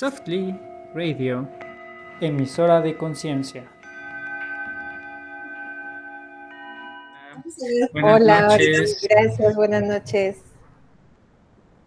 [0.00, 0.58] Softly
[0.94, 1.46] Radio,
[2.22, 3.70] emisora de conciencia.
[8.02, 9.06] Hola, noches.
[9.06, 10.38] gracias, buenas noches.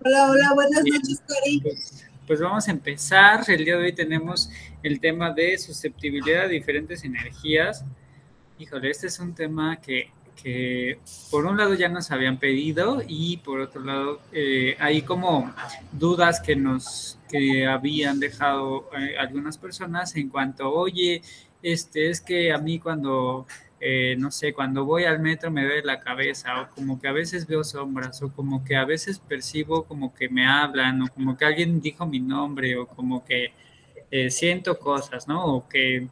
[0.06, 1.24] Hola, hola, buenas noches.
[1.64, 3.44] Pues, pues, vamos a empezar.
[3.48, 4.48] El día de hoy tenemos
[4.84, 7.84] el tema de susceptibilidad a diferentes energías.
[8.60, 10.12] Híjole, este es un tema que
[10.42, 11.00] que
[11.32, 15.54] por un lado ya nos habían pedido y por otro lado eh, hay como
[15.92, 21.22] dudas que nos que habían dejado eh, algunas personas en cuanto, oye,
[21.62, 23.48] este es que a mí cuando,
[23.80, 27.12] eh, no sé, cuando voy al metro me duele la cabeza o como que a
[27.12, 31.36] veces veo sombras o como que a veces percibo como que me hablan o como
[31.38, 33.54] que alguien dijo mi nombre o como que
[34.30, 35.44] siento cosas, ¿no?
[35.44, 36.08] O que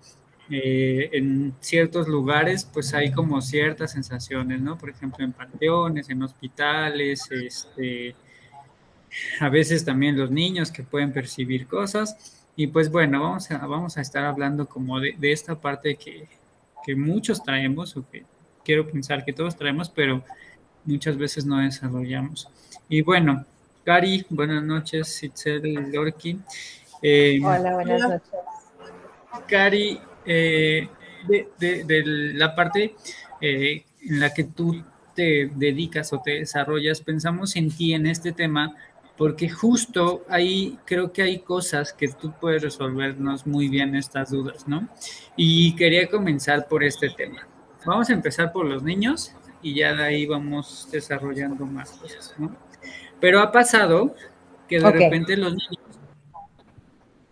[0.53, 4.77] eh, en ciertos lugares pues hay como ciertas sensaciones, ¿no?
[4.77, 8.13] Por ejemplo, en panteones, en hospitales, este,
[9.39, 12.45] a veces también los niños que pueden percibir cosas.
[12.57, 16.27] Y pues bueno, vamos a, vamos a estar hablando como de, esta parte que,
[16.85, 18.25] que, muchos traemos, o que
[18.65, 20.21] quiero pensar que todos traemos, pero
[20.83, 22.49] muchas veces no desarrollamos.
[22.89, 23.45] Y bueno,
[23.85, 26.39] Cari, buenas noches, Itzel Lorki.
[27.01, 28.29] Eh, Hola, buenas noches.
[29.47, 30.87] Cari, eh,
[31.27, 32.03] de,
[32.35, 32.95] la parte
[33.39, 34.83] eh, en la que tú
[35.15, 38.75] te dedicas o te desarrollas, pensamos en ti en este tema
[39.17, 44.67] porque justo ahí creo que hay cosas que tú puedes resolvernos muy bien estas dudas,
[44.67, 44.89] ¿no?
[45.35, 47.47] Y quería comenzar por este tema.
[47.85, 52.55] Vamos a empezar por los niños y ya de ahí vamos desarrollando más cosas, ¿no?
[53.19, 54.15] Pero ha pasado
[54.67, 55.77] que de repente los niños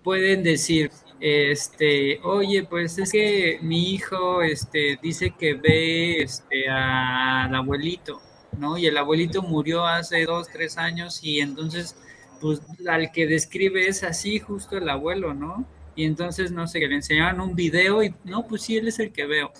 [0.03, 7.53] pueden decir, este, oye, pues es que mi hijo, este, dice que ve, este, al
[7.53, 8.21] abuelito,
[8.57, 8.77] ¿no?
[8.77, 11.95] Y el abuelito murió hace dos, tres años y entonces,
[12.39, 15.65] pues, al que describe es así justo el abuelo, ¿no?
[15.95, 19.11] Y entonces, no sé, le enseñaban un video y, no, pues sí, él es el
[19.11, 19.51] que veo,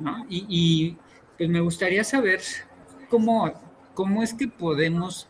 [0.00, 0.26] ¿no?
[0.28, 0.96] Y,
[1.38, 2.40] pues me gustaría saber
[3.10, 3.52] cómo
[4.22, 5.28] es que podemos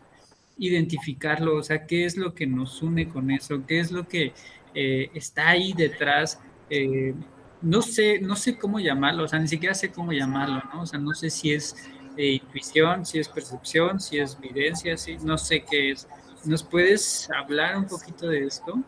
[0.57, 4.33] identificarlo, o sea, qué es lo que nos une con eso, qué es lo que
[4.73, 6.39] eh, está ahí detrás.
[6.69, 7.13] Eh,
[7.61, 10.81] no sé, no sé cómo llamarlo, o sea, ni siquiera sé cómo llamarlo, ¿no?
[10.81, 11.75] O sea, no sé si es
[12.15, 16.07] eh, intuición, si es percepción, si es evidencia, si, no sé qué es.
[16.45, 18.81] ¿Nos puedes hablar un poquito de esto?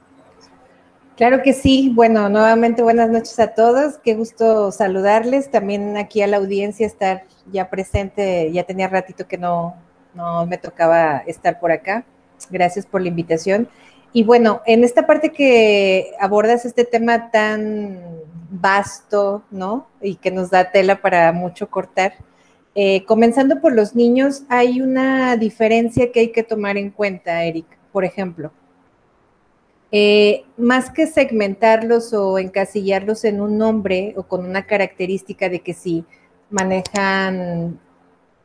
[1.18, 1.91] Claro que sí.
[1.94, 3.97] Bueno, nuevamente buenas noches a todos.
[3.97, 5.52] Qué gusto saludarles.
[5.52, 8.52] También aquí a la audiencia estar ya presente.
[8.53, 9.75] Ya tenía ratito que no,
[10.14, 12.06] no me tocaba estar por acá.
[12.50, 13.68] Gracias por la invitación.
[14.12, 18.00] Y bueno, en esta parte que abordas este tema tan
[18.50, 19.88] vasto, ¿no?
[20.02, 22.14] Y que nos da tela para mucho cortar,
[22.75, 27.66] eh, comenzando por los niños, hay una diferencia que hay que tomar en cuenta, Eric.
[27.91, 28.52] Por ejemplo,
[29.91, 35.74] eh, más que segmentarlos o encasillarlos en un nombre o con una característica de que
[35.74, 36.06] si
[36.52, 37.80] manejan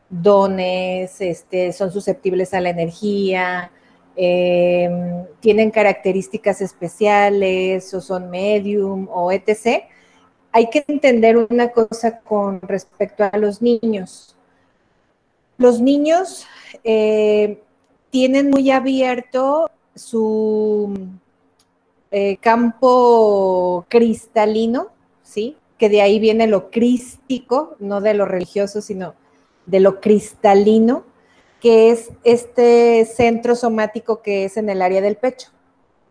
[0.08, 3.70] dones, este, son susceptibles a la energía,
[4.16, 4.88] eh,
[5.40, 9.84] tienen características especiales o son medium o etc.
[10.52, 14.36] Hay que entender una cosa con respecto a los niños.
[15.56, 16.46] Los niños
[16.84, 17.60] eh,
[18.10, 20.94] tienen muy abierto su
[22.10, 24.88] eh, campo cristalino,
[25.22, 25.56] ¿sí?
[25.78, 29.14] Que de ahí viene lo crístico, no de lo religioso, sino
[29.66, 31.04] de lo cristalino
[31.60, 35.48] que es este centro somático que es en el área del pecho.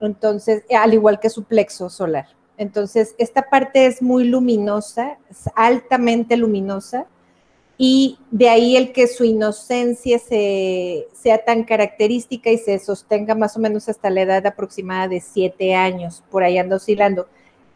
[0.01, 2.27] Entonces, al igual que su plexo solar.
[2.57, 7.07] Entonces, esta parte es muy luminosa, es altamente luminosa,
[7.77, 13.59] y de ahí el que su inocencia sea tan característica y se sostenga más o
[13.59, 17.27] menos hasta la edad aproximada de siete años, por ahí anda oscilando,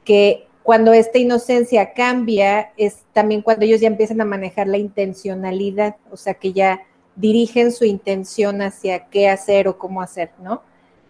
[0.06, 5.96] que cuando esta inocencia cambia es también cuando ellos ya empiezan a manejar la intencionalidad,
[6.12, 6.82] o sea que ya
[7.16, 10.64] dirigen su intención hacia qué hacer o cómo hacer, ¿no?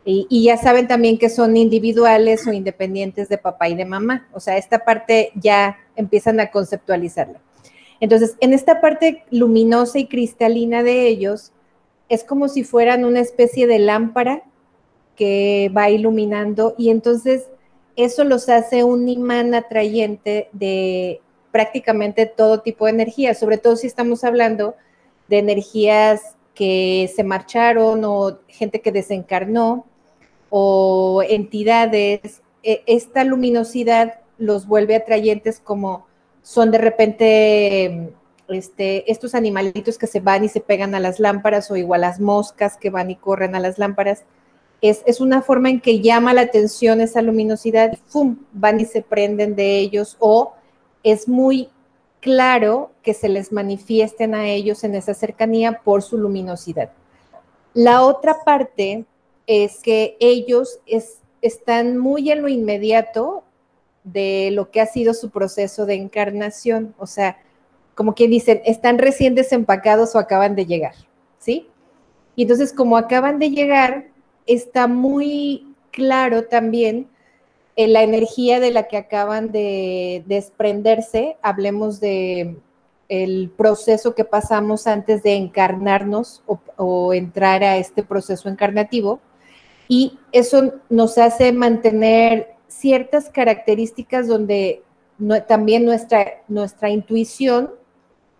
[0.05, 4.27] Y, ya saben también que son individuales o independientes de papá y de mamá.
[4.31, 7.41] O sea, esta parte ya empiezan a conceptualizarla.
[7.99, 11.51] Entonces, en esta parte luminosa y cristalina de ellos,
[12.09, 14.43] es como si fueran una especie de lámpara
[15.15, 17.47] que va iluminando y entonces
[17.97, 21.21] eso los hace un imán atrayente de
[21.51, 24.75] prácticamente todo tipo de energía, sobre todo si estamos hablando
[25.27, 29.85] de energías que se marcharon o gente que desencarnó
[30.49, 36.05] o entidades, e, esta luminosidad los vuelve atrayentes como
[36.43, 38.13] son de repente
[38.47, 42.19] este, estos animalitos que se van y se pegan a las lámparas o igual las
[42.19, 44.23] moscas que van y corren a las lámparas.
[44.81, 48.37] Es, es, una forma en que llama la atención esa luminosidad, ¡fum!
[48.53, 50.53] van y se prenden de ellos o
[51.03, 51.69] es muy
[52.19, 56.91] claro que se les manifiesten a ellos en esa cercanía por su luminosidad.
[57.73, 59.05] La otra parte
[59.45, 60.79] es que ellos
[61.41, 63.43] están muy en lo inmediato
[64.03, 67.37] de lo que ha sido su proceso de encarnación, o sea,
[67.95, 70.95] como quien dicen, están recién desempacados o acaban de llegar,
[71.39, 71.67] ¿sí?
[72.35, 74.07] Y entonces, como acaban de llegar,
[74.47, 77.07] está muy claro también
[77.75, 82.57] en la energía de la que acaban de desprenderse, hablemos de
[83.07, 86.43] el proceso que pasamos antes de encarnarnos
[86.75, 89.19] o, entrar a este proceso encarnativo,
[89.87, 94.83] y eso nos hace mantener ciertas características donde
[95.47, 97.71] también nuestra, nuestra intuición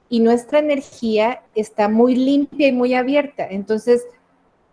[0.10, 3.48] y nuestra energía está muy limpia y muy abierta.
[3.50, 4.06] Entonces,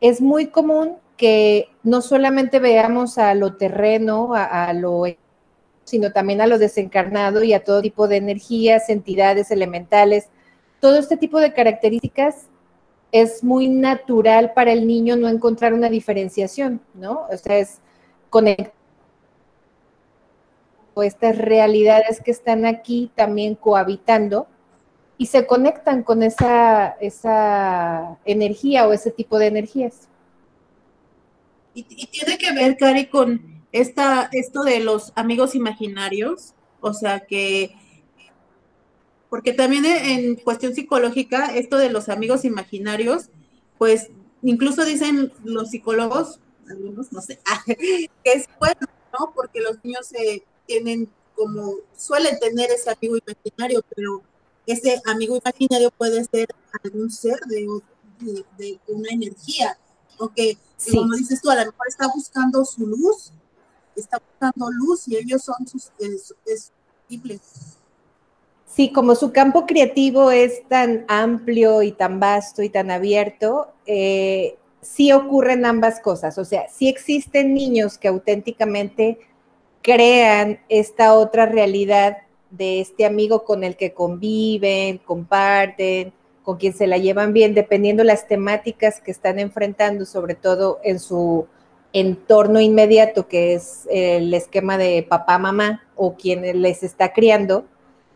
[0.00, 5.04] es muy común que no solamente veamos a lo terreno, a, lo
[5.84, 10.28] sino también a lo desencarnado y a todo tipo de energías, entidades elementales.
[10.80, 12.48] Todo este tipo de características
[13.12, 17.26] es muy natural para el niño no encontrar una diferenciación, ¿no?
[17.30, 17.78] O sea, es
[18.30, 18.72] conectar
[21.02, 24.46] estas realidades que están aquí también cohabitando
[25.18, 30.08] y se conectan con esa, esa energía o ese tipo de energías.
[31.74, 37.74] Y, tiene que ver, Cari, con esta, esto de los amigos imaginarios, o sea que,
[39.28, 43.30] porque también en cuestión psicológica, esto de los amigos imaginarios,
[43.78, 44.10] pues
[44.42, 46.38] incluso dicen los psicólogos,
[46.68, 48.86] algunos no sé, que es bueno,
[49.18, 49.32] ¿no?
[49.34, 54.22] Porque los niños se tienen como, suelen tener ese amigo imaginario, pero
[54.66, 56.48] ese amigo imaginario puede ser
[56.84, 57.66] algún ser de,
[58.56, 59.76] de una energía
[60.34, 60.56] que,
[60.92, 63.32] como dices tú, a lo mejor está buscando su luz,
[63.96, 65.90] está buscando luz y ellos son sus
[67.08, 67.40] simples.
[68.66, 74.58] Sí, como su campo creativo es tan amplio y tan vasto y tan abierto, eh,
[74.80, 76.38] sí ocurren ambas cosas.
[76.38, 79.18] O sea, sí existen niños que auténticamente
[79.80, 82.18] crean esta otra realidad
[82.50, 86.12] de este amigo con el que conviven, comparten,
[86.44, 91.00] con quien se la llevan bien, dependiendo las temáticas que están enfrentando, sobre todo en
[91.00, 91.46] su
[91.92, 97.64] entorno inmediato, que es el esquema de papá, mamá o quien les está criando,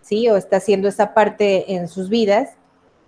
[0.02, 0.28] ¿sí?
[0.28, 2.50] O está haciendo esa parte en sus vidas.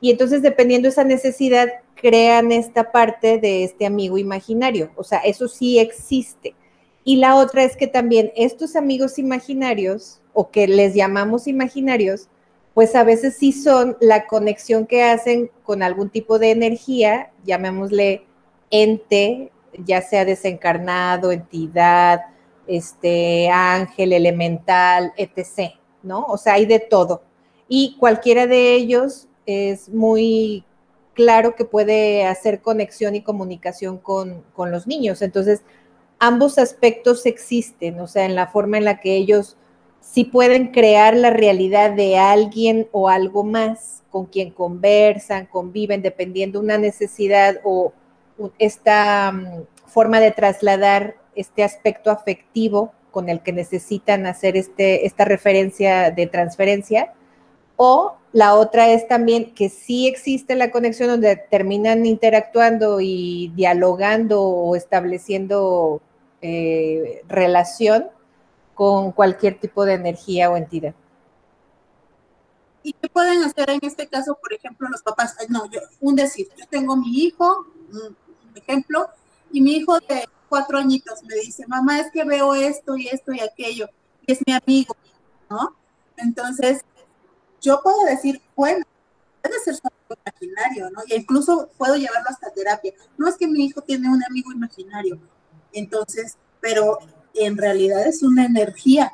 [0.01, 4.91] Y entonces, dependiendo de esa necesidad, crean esta parte de este amigo imaginario.
[4.97, 6.55] O sea, eso sí existe.
[7.05, 12.29] Y la otra es que también estos amigos imaginarios, o que les llamamos imaginarios,
[12.75, 18.25] pues a veces sí son la conexión que hacen con algún tipo de energía, llamémosle
[18.71, 19.51] ente,
[19.85, 22.21] ya sea desencarnado, entidad,
[22.67, 25.73] este ángel, elemental, etc.,
[26.03, 26.25] ¿no?
[26.27, 27.23] O sea, hay de todo.
[27.69, 30.65] Y cualquiera de ellos es muy
[31.15, 35.23] claro que puede hacer conexión y comunicación con, con los niños.
[35.23, 35.63] Entonces,
[36.19, 39.57] ambos aspectos existen, o sea, en la forma en la que ellos
[40.01, 46.59] si pueden crear la realidad de alguien o algo más con quien conversan, conviven, dependiendo
[46.59, 47.93] una necesidad o
[48.59, 55.25] esta mm, forma de trasladar este aspecto afectivo con el que necesitan hacer este, esta
[55.25, 57.13] referencia de transferencia.
[57.77, 64.43] O la otra es también que sí existe la conexión donde terminan interactuando y dialogando
[64.43, 66.01] o estableciendo
[66.43, 68.07] eh, relación,
[68.81, 70.95] con cualquier tipo de energía o entidad.
[72.83, 75.37] ¿Y qué pueden hacer en este caso, por ejemplo, los papás?
[75.51, 78.17] No, yo, un decir, yo tengo mi hijo, un
[78.55, 79.07] ejemplo,
[79.53, 83.35] y mi hijo de cuatro añitos me dice, mamá, es que veo esto y esto
[83.35, 83.87] y aquello,
[84.27, 84.97] y es mi amigo,
[85.51, 85.77] ¿no?
[86.17, 86.81] Entonces,
[87.61, 88.87] yo puedo decir, bueno,
[89.43, 91.03] puede ser su amigo imaginario, ¿no?
[91.07, 92.95] Y incluso puedo llevarlo hasta terapia.
[93.19, 95.19] No es que mi hijo tiene un amigo imaginario,
[95.71, 96.99] entonces, pero
[97.35, 99.13] en realidad es una energía,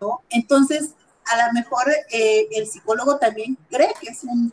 [0.00, 0.22] ¿no?
[0.30, 0.94] Entonces,
[1.26, 4.52] a lo mejor eh, el psicólogo también cree que es un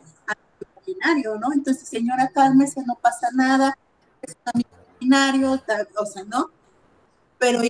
[0.76, 1.52] imaginario, ¿no?
[1.52, 3.76] Entonces, señora, cálmese, no pasa nada,
[4.22, 4.62] es un
[5.00, 5.62] imaginario,
[5.96, 6.50] o sea, ¿no?
[7.38, 7.60] Pero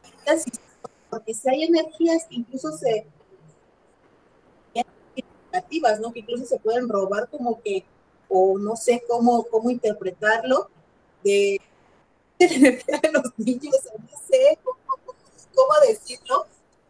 [1.11, 3.07] porque si hay energías incluso se
[5.53, 6.13] negativas, ¿no?
[6.13, 7.85] Que incluso se pueden robar como que,
[8.29, 10.69] o no sé cómo, cómo interpretarlo,
[11.23, 11.61] de,
[12.39, 14.59] de los niños, no sé,
[15.55, 16.47] cómo decirlo,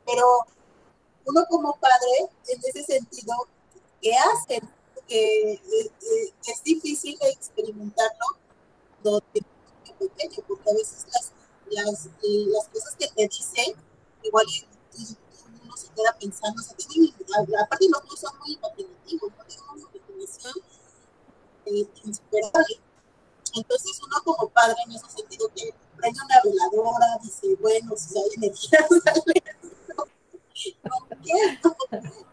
[0.06, 0.26] pero
[1.26, 3.34] uno como padre, en ese sentido,
[4.00, 4.68] ¿qué hacen?
[5.06, 8.26] Que eh, eh, es difícil experimentarlo,
[9.02, 9.44] donde
[9.98, 11.32] pequeño, porque a veces las,
[11.70, 13.74] las, las cosas que te dicen,
[14.22, 14.46] igual
[15.64, 17.14] uno se queda pensando, o tienen,
[17.60, 20.54] aparte los dos son muy imaginativos, no tienen una imaginación
[21.66, 22.80] eh, insuperable.
[23.54, 28.24] Entonces uno como padre en ese sentido que prende una veladora, dice, bueno, si hay
[28.36, 28.80] energía,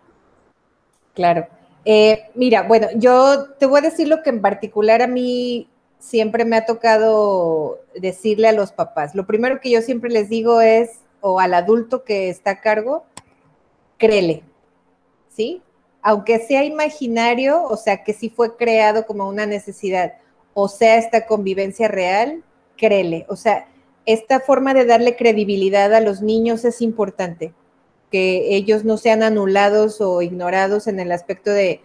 [1.14, 1.48] Claro.
[1.86, 6.46] Eh, mira, bueno, yo te voy a decir lo que en particular a mí siempre
[6.46, 9.16] me ha tocado decirle a los papás.
[9.16, 13.06] Lo primero que yo siempre les digo es, o al adulto que está a cargo,
[13.98, 14.44] créele,
[15.30, 15.62] ¿sí?
[16.02, 20.14] Aunque sea imaginario, o sea, que sí fue creado como una necesidad,
[20.54, 22.44] o sea, esta convivencia real,
[22.78, 23.26] créele.
[23.30, 23.68] O sea,
[24.06, 27.54] esta forma de darle credibilidad a los niños es importante
[28.12, 31.82] que ellos no sean anulados o ignorados en el aspecto de,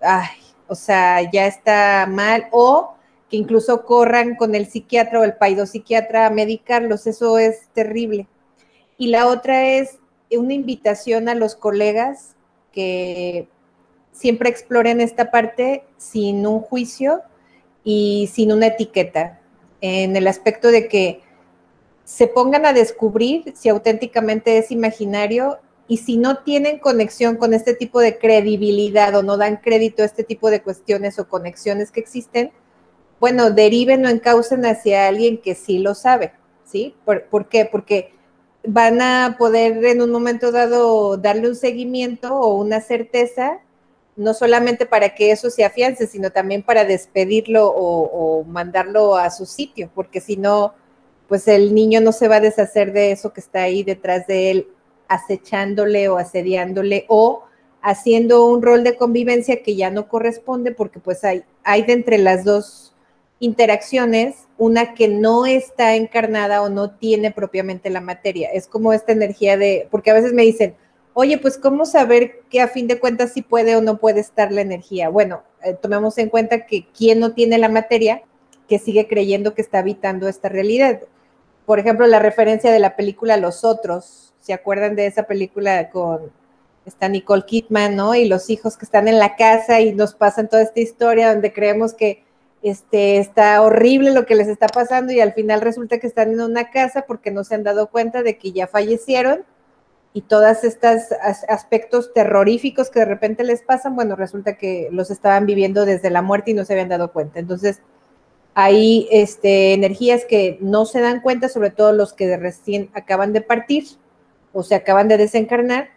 [0.00, 0.28] ay,
[0.68, 2.94] o sea, ya está mal, o
[3.28, 8.28] que incluso corran con el psiquiatra o el paidopsiquiatra a medicarlos, eso es terrible.
[8.96, 9.98] Y la otra es
[10.30, 12.36] una invitación a los colegas
[12.72, 13.48] que
[14.12, 17.22] siempre exploren esta parte sin un juicio
[17.84, 19.40] y sin una etiqueta,
[19.80, 21.20] en el aspecto de que
[22.04, 27.74] se pongan a descubrir si auténticamente es imaginario y si no tienen conexión con este
[27.74, 32.00] tipo de credibilidad o no dan crédito a este tipo de cuestiones o conexiones que
[32.00, 32.52] existen,
[33.20, 36.32] bueno, deriven o encaucen hacia alguien que sí lo sabe,
[36.64, 36.94] ¿sí?
[37.04, 37.66] ¿Por, qué?
[37.70, 38.12] Porque
[38.66, 43.60] van a poder en un momento dado darle un seguimiento o una certeza,
[44.16, 49.46] no solamente para que eso se afiance, sino también para despedirlo o, mandarlo a su
[49.46, 50.74] sitio, porque si no,
[51.28, 54.50] pues el niño no se va a deshacer de eso que está ahí detrás de
[54.50, 54.68] él,
[55.08, 57.44] acechándole o asediándole o
[57.82, 62.18] haciendo un rol de convivencia que ya no corresponde porque pues hay, hay de entre
[62.18, 62.94] las dos
[63.40, 68.48] interacciones una que no está encarnada o no tiene propiamente la materia.
[68.50, 70.76] Es como esta energía de, porque a veces me dicen,
[71.14, 74.52] oye, pues ¿cómo saber que a fin de cuentas si puede o no puede estar
[74.52, 75.08] la energía?
[75.08, 78.22] Bueno, eh, tomemos en cuenta que quien no tiene la materia,
[78.68, 81.00] que sigue creyendo que está habitando esta realidad
[81.66, 86.30] por ejemplo, la referencia de la película Los Otros, ¿se acuerdan de esa película con
[86.84, 88.14] esta Nicole Kidman, ¿no?
[88.14, 91.54] Y los hijos que están en la casa y nos pasan toda esta historia donde
[91.54, 92.22] creemos que
[92.62, 96.40] este, está horrible lo que les está pasando y al final resulta que están en
[96.40, 99.44] una casa porque no se han dado cuenta de que ya fallecieron
[100.16, 101.12] y todos estos
[101.48, 106.22] aspectos terroríficos que de repente les pasan, bueno, resulta que los estaban viviendo desde la
[106.22, 107.40] muerte y no se habían dado cuenta.
[107.40, 107.82] Entonces,
[108.54, 113.40] hay este, energías que no se dan cuenta, sobre todo los que recién acaban de
[113.40, 113.84] partir
[114.52, 115.90] o se acaban de desencarnar,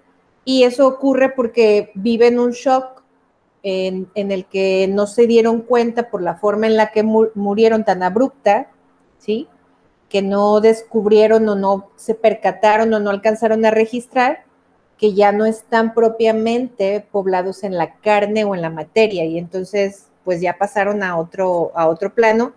[0.44, 3.04] y eso ocurre porque viven un shock
[3.62, 8.02] en, el que no se dieron cuenta por la forma en la que murieron tan
[8.02, 8.72] abrupta,
[9.20, 9.48] ¿sí?
[10.10, 14.46] Que no descubrieron o no se percataron o no alcanzaron a registrar
[14.98, 20.08] que ya no están propiamente poblados en la carne o en la materia, y entonces
[20.24, 22.54] pues ya pasaron a otro, a otro plano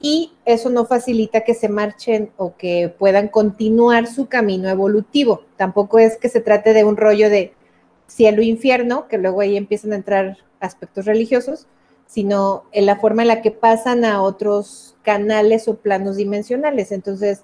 [0.00, 5.42] y eso no facilita que se marchen o que puedan continuar su camino evolutivo.
[5.56, 7.54] Tampoco es que se trate de un rollo de
[8.08, 8.58] cielo e
[9.08, 11.68] que luego ahí empiezan a entrar aspectos religiosos,
[12.12, 16.92] sino en la forma en la que pasan a otros canales o planos dimensionales.
[16.92, 17.42] Entonces,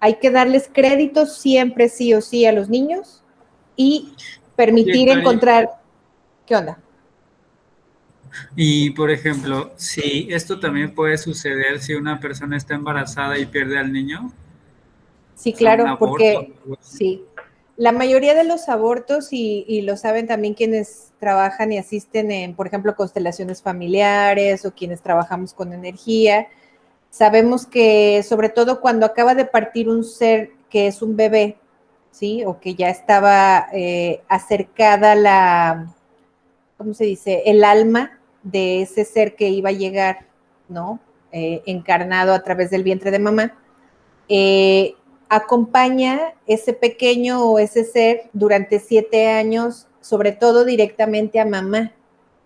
[0.00, 3.22] hay que darles crédito siempre, sí o sí, a los niños
[3.74, 4.12] y
[4.54, 5.80] permitir encontrar...
[6.44, 6.78] ¿Qué onda?
[8.54, 13.78] Y por ejemplo, si esto también puede suceder si una persona está embarazada y pierde
[13.78, 14.30] al niño.
[15.34, 17.24] Sí, claro, porque sí.
[17.76, 22.66] La mayoría de los abortos, y, lo saben también quienes trabajan y asisten en, por
[22.66, 26.48] ejemplo, constelaciones familiares o quienes trabajamos con energía,
[27.10, 31.58] sabemos que sobre todo cuando acaba de partir un ser que es un bebé,
[32.10, 32.44] ¿sí?
[32.46, 35.94] O que ya estaba eh, acercada la,
[36.78, 37.42] ¿cómo se dice?
[37.46, 40.26] El alma de ese ser que iba a llegar,
[40.68, 41.00] ¿no?
[41.32, 43.54] Eh, encarnado a través del vientre de mamá,
[44.28, 44.94] eh,
[45.28, 51.92] acompaña ese pequeño o ese ser durante siete años, sobre todo directamente a mamá.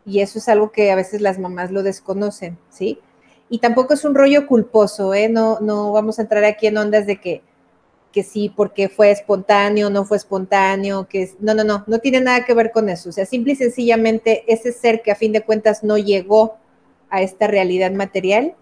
[0.06, 2.98] Y eso es algo que a veces las mamás lo desconocen, ¿sí?
[3.48, 5.28] Y tampoco es un rollo culposo, ¿eh?
[5.28, 7.42] No, no vamos a entrar aquí en ondas de que
[8.12, 12.20] que sí, porque fue espontáneo, no fue espontáneo, que es, no, no, no, no tiene
[12.20, 13.10] nada que ver con eso.
[13.10, 16.56] O sea, simple y sencillamente ese ser que a fin de cuentas no llegó
[17.08, 18.54] a esta realidad material,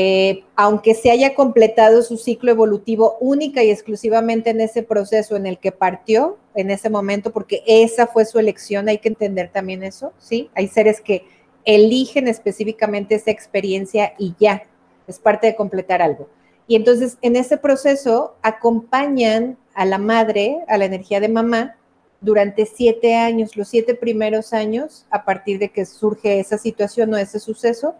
[0.00, 5.44] eh, aunque se haya completado su ciclo evolutivo única y exclusivamente en ese proceso en
[5.44, 9.82] el que partió, en ese momento, porque esa fue su elección, hay que entender también
[9.82, 10.50] eso, ¿sí?
[10.54, 11.24] Hay seres que
[11.64, 14.62] eligen específicamente esa experiencia y ya,
[15.08, 16.28] es parte de completar algo.
[16.68, 21.74] Y entonces en ese proceso acompañan a la madre, a la energía de mamá,
[22.20, 27.16] durante siete años, los siete primeros años, a partir de que surge esa situación o
[27.16, 27.96] ese suceso,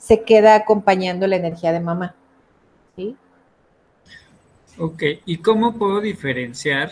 [0.00, 2.14] se queda acompañando la energía de mamá.
[2.96, 3.14] ¿Sí?
[4.78, 6.90] Ok, ¿y cómo puedo diferenciar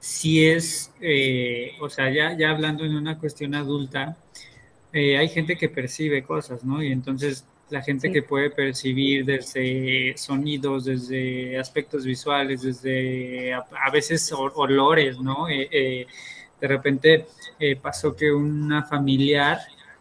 [0.00, 4.16] si es, eh, o sea, ya, ya hablando en una cuestión adulta,
[4.92, 6.82] eh, hay gente que percibe cosas, ¿no?
[6.82, 14.32] Y entonces la gente que puede percibir desde sonidos, desde aspectos visuales, desde a, veces
[14.32, 15.48] olores, ¿no?
[15.50, 16.06] Eh,
[16.58, 17.26] de repente
[17.82, 19.58] pasó que una familiar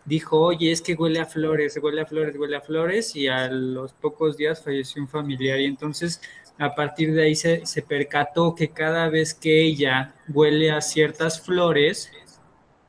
[0.07, 3.49] dijo, oye, es que huele a flores, huele a flores, huele a flores, y a
[3.49, 5.59] los pocos días falleció un familiar.
[5.59, 6.21] Y entonces,
[6.57, 12.09] a partir de ahí se, percató que cada vez que ella huele a ciertas flores,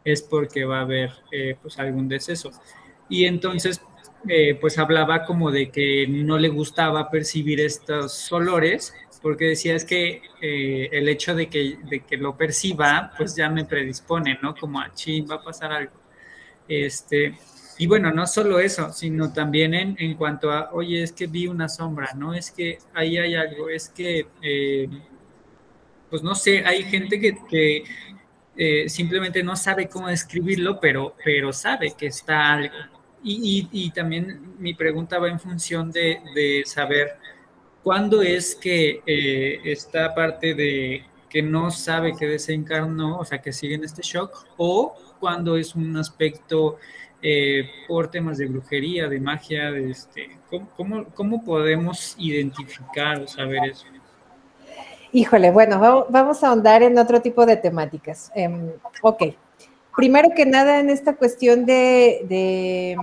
[0.05, 2.53] es porque va a haber eh, pues algún deceso.
[3.09, 3.83] Y entonces,
[4.29, 9.85] eh, pues hablaba como de que no le gustaba percibir estos olores, porque decía es
[9.85, 14.55] que eh, el hecho de que, de que lo perciba, pues ya me predispone, ¿no?
[14.55, 16.08] Como a ah, ching, va a pasar algo.
[16.69, 17.35] Este,
[17.79, 21.47] y bueno, no solo eso, sino también en, en, cuanto a, oye, es que vi
[21.47, 22.35] una sombra, ¿no?
[22.35, 24.89] Es que ahí hay algo, es que, eh,
[26.11, 27.85] pues no sé, hay gente que, que
[28.57, 32.75] eh, simplemente no sabe cómo describirlo, pero, pero sabe que está algo.
[33.23, 37.17] Y, y, y también mi pregunta va en función de, de saber
[37.83, 43.53] cuándo es que eh, esta parte de que no sabe que desencarnó, o sea, que
[43.53, 46.79] sigue en este shock, o cuando es un aspecto
[47.21, 50.39] eh, por temas de brujería, de magia, de este,
[51.15, 53.87] ¿cómo, podemos identificar o saber eso?
[55.11, 58.31] Híjole, bueno, vamos, a ahondar en otro tipo de temáticas.
[58.35, 58.71] Em,
[59.03, 59.23] ok,
[59.97, 62.95] primero que nada en esta cuestión de,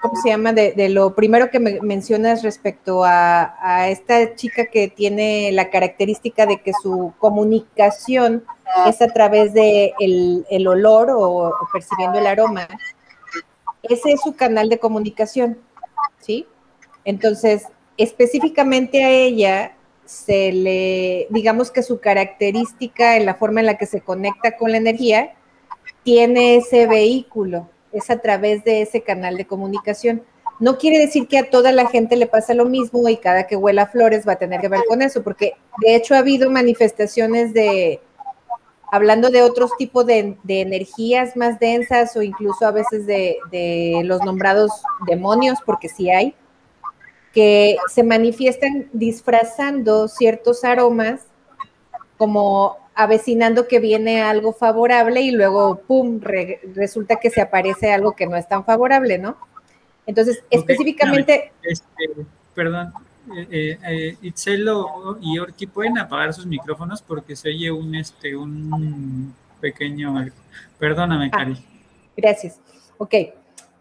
[0.00, 0.54] ¿cómo se llama?
[0.54, 6.62] De, lo primero que me mencionas respecto a, esta chica que tiene la característica de
[6.62, 8.44] que su comunicación
[8.86, 12.68] es a través de el, olor o, percibiendo el aroma.
[13.82, 15.58] Ese es su canal de comunicación,
[16.20, 16.46] ¿sí?
[17.04, 23.78] Entonces, específicamente a ella se le, digamos que su característica en la forma en la
[23.78, 25.34] que se conecta con la energía,
[26.04, 30.22] tiene ese vehículo, es a través de ese canal de comunicación.
[30.60, 33.56] No quiere decir que a toda la gente le pasa lo mismo y cada que
[33.56, 35.54] huela flores va a tener que ver con eso, porque
[35.84, 38.00] de hecho ha habido manifestaciones de,
[38.92, 44.70] hablando de otros tipos de, energías más densas o incluso a veces de, los nombrados
[45.06, 46.36] demonios, porque sí hay,
[47.32, 51.22] que se manifiestan disfrazando ciertos aromas
[52.18, 56.20] como avecinando que viene algo favorable y luego, ¡pum!,
[56.74, 59.38] resulta que se aparece algo que no es tan favorable, ¿no?
[60.04, 61.50] Entonces, específicamente...
[61.62, 62.92] Este, perdón,
[63.50, 64.68] eh, eh, Itzel
[65.20, 70.14] y Orki pueden apagar sus micrófonos porque se oye un, este, un pequeño...
[70.78, 71.56] Perdóname, ah, Cari.
[72.16, 72.60] Gracias.
[72.98, 73.14] Ok,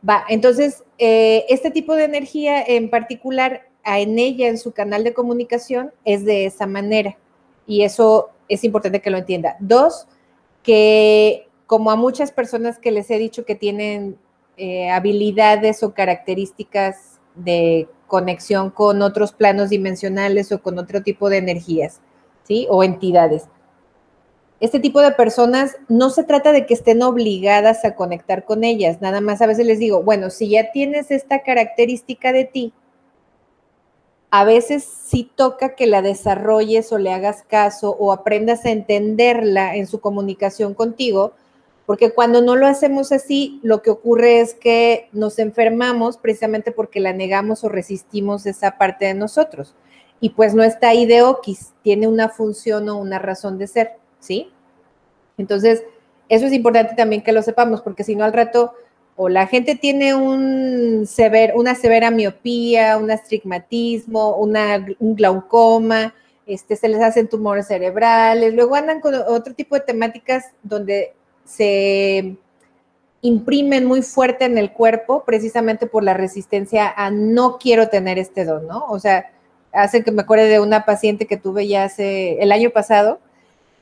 [0.07, 0.23] va.
[0.29, 5.91] Entonces, eh, este tipo de energía en particular, en ella, en su canal de comunicación,
[6.05, 7.17] es de esa manera.
[7.65, 9.57] Y eso es importante que lo entienda.
[9.59, 10.07] Dos,
[10.63, 14.17] que como a muchas personas que les he dicho que tienen
[14.57, 21.37] eh, habilidades o características de conexión con otros planos dimensionales o con otro tipo de
[21.37, 22.01] energías,
[22.43, 22.67] ¿sí?
[22.69, 23.45] O entidades.
[24.59, 28.99] Este tipo de personas no se trata de que estén obligadas a conectar con ellas,
[28.99, 32.73] nada más a veces les digo, bueno, si ya tienes esta característica de ti,
[34.29, 39.77] a veces sí toca que la desarrolles o le hagas caso o aprendas a entenderla
[39.77, 41.31] en su comunicación contigo,
[41.91, 47.01] porque cuando no lo hacemos así, lo que ocurre es que nos enfermamos precisamente porque
[47.01, 49.75] la negamos o resistimos esa parte de nosotros.
[50.21, 53.91] Y pues no está ahí de oquis, tiene una función o una razón de ser,
[54.21, 54.53] ¿sí?
[55.37, 55.83] Entonces,
[56.29, 58.71] eso es importante también que lo sepamos, porque si no al rato
[59.17, 66.13] o la gente tiene un sever, una severa miopía, un astigmatismo, un glaucoma,
[66.45, 72.37] este, se les hacen tumores cerebrales, luego andan con otro tipo de temáticas donde se
[73.21, 78.45] imprimen muy fuerte en el cuerpo precisamente por la resistencia a no quiero tener este
[78.45, 78.85] don, ¿no?
[78.87, 79.31] O sea,
[79.71, 83.19] hace que me acuerde de una paciente que tuve ya hace el año pasado,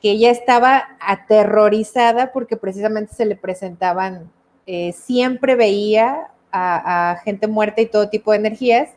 [0.02, 4.30] que ella estaba aterrorizada porque precisamente se le presentaban,
[4.66, 8.90] eh, siempre veía a, a, gente muerta y todo tipo de energías,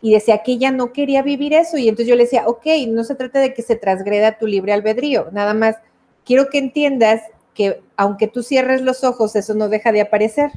[0.00, 3.04] y decía que ella no quería vivir eso, y entonces yo le decía, ok, no
[3.04, 5.76] se trata de que se transgreda tu libre albedrío, nada más
[6.24, 7.22] quiero que entiendas
[7.54, 10.50] que aunque tú cierres los ojos, eso no deja de aparecer.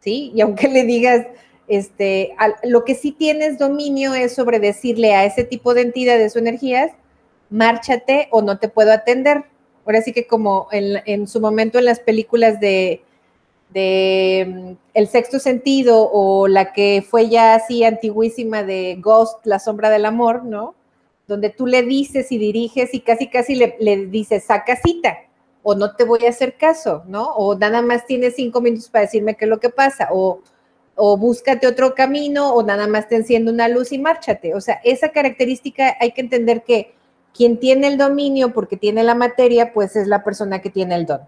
[0.00, 0.32] ¿Sí?
[0.34, 1.26] Y aunque le digas,
[1.66, 6.38] Este, lo que sí tienes dominio es sobre decirle a ese tipo de entidades o
[6.38, 6.90] energías,
[7.48, 9.44] márchate o no te puedo atender.
[9.86, 13.02] Ahora sí que como en, su momento en las películas de,
[13.70, 19.58] de mm, El sexto sentido o la que fue ya así antiguísima de Ghost, la
[19.58, 20.74] sombra del amor, ¿no?
[21.26, 25.16] Donde tú le dices y diriges y casi casi le, le dices, saca cita
[25.64, 27.24] o no te voy a hacer caso, ¿no?
[27.34, 30.40] O nada más tienes cinco minutos para decirme qué es lo que pasa, o,
[30.94, 34.54] o búscate otro camino, o nada más te enciende una luz y márchate.
[34.54, 36.94] O sea, esa característica hay que entender que
[37.34, 41.06] quien tiene el dominio porque tiene la materia, pues es la persona que tiene el
[41.06, 41.22] don,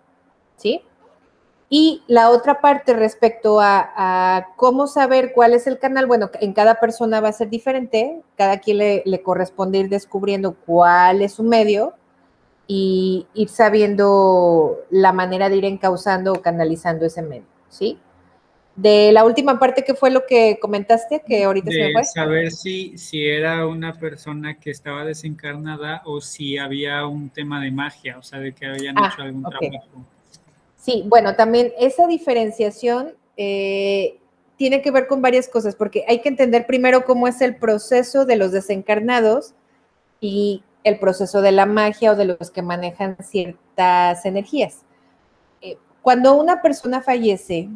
[0.59, 0.83] ¿sí?
[1.71, 6.79] Y la otra parte respecto a, cómo saber cuál es el canal, bueno, en cada
[6.79, 11.43] persona va a ser diferente, cada quien le, le corresponde ir descubriendo cuál es su
[11.43, 11.95] medio,
[12.67, 17.99] y ir sabiendo la manera de ir encauzando o canalizando ese medio, ¿sí?
[18.75, 22.05] De la última parte que fue lo que comentaste, que ahorita se me fue.
[22.05, 27.71] Saber si, si era una persona que estaba desencarnada o si había un tema de
[27.71, 30.05] magia, o sea, de que habían ah, hecho algún trabajo.
[30.77, 34.19] Sí, bueno, también esa diferenciación eh,
[34.57, 38.27] tiene que ver con varias cosas, porque hay que entender primero cómo es el proceso
[38.27, 39.55] de los desencarnados
[40.21, 44.83] y el proceso de la magia o de los que manejan ciertas energías.
[45.61, 47.69] Eh, cuando una persona fallece,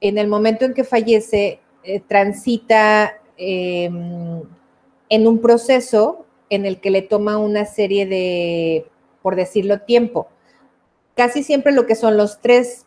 [0.00, 4.42] en el momento en que fallece, eh, transita em,
[5.08, 8.86] en un proceso en el que le toma una serie de,
[9.22, 10.26] por decirlo, tiempo.
[11.14, 12.84] Casi siempre lo que son los tres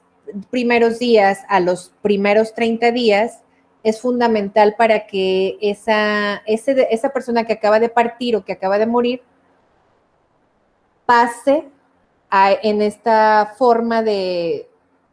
[0.49, 3.43] primeros días a los primeros 30 días
[3.83, 8.85] es fundamental para que esa, esa persona que acaba de partir o que acaba de
[8.85, 9.21] morir
[11.09, 11.65] pase
[12.61, 14.69] en esta forma de,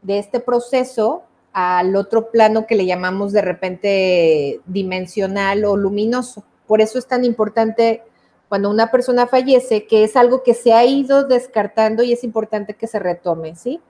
[0.07, 6.43] este proceso al otro plano que le llamamos de repente dimensional o luminoso.
[6.67, 8.03] Por eso es tan importante
[8.47, 12.75] cuando una persona fallece, que es algo que se ha ido descartando y es importante
[12.75, 13.81] que se retome, ¿sí?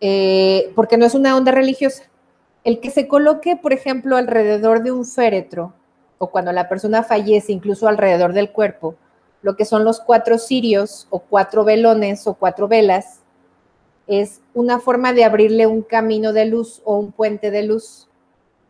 [0.00, 2.02] Eh, porque no es una onda religiosa.
[2.64, 5.74] El que se coloque, por ejemplo, alrededor de un féretro,
[6.18, 8.96] o cuando la persona fallece, incluso alrededor del cuerpo,
[9.42, 13.20] lo que son los cuatro cirios o cuatro velones o cuatro velas,
[14.06, 18.08] es una forma de abrirle un camino de luz o un puente de luz.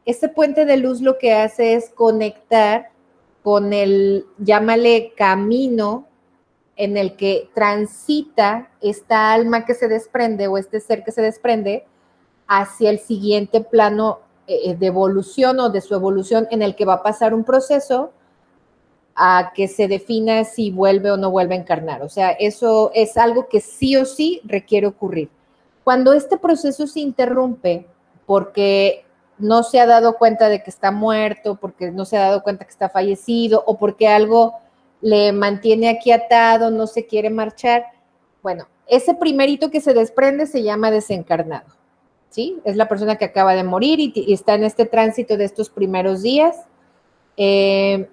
[0.05, 2.91] Este puente de luz lo que hace es conectar
[3.43, 6.07] con el, llámale camino
[6.77, 11.87] en el que transita esta alma que se desprende o este ser que se desprende
[12.47, 16.95] hacia el siguiente plano eh, de evolución o de su evolución en el que va
[16.95, 18.13] a pasar un proceso
[19.23, 22.01] a que se defina si vuelve o no vuelve a encarnar.
[22.01, 25.29] O sea, eso es algo que sí o sí requiere ocurrir.
[25.85, 27.87] Cuando este proceso se interrumpe
[28.25, 29.05] porque
[29.37, 32.65] no se ha dado cuenta de que está muerto, porque no se ha dado cuenta
[32.65, 34.55] que está fallecido o porque algo
[35.03, 37.85] le mantiene aquí atado, no se quiere marchar,
[38.43, 41.75] bueno, ese primerito que se desprende se llama desencarnado,
[42.31, 42.59] ¿sí?
[42.65, 46.23] Es la persona que acaba de morir y, está en este tránsito de estos primeros
[46.23, 46.57] días.
[47.37, 48.09] Eh,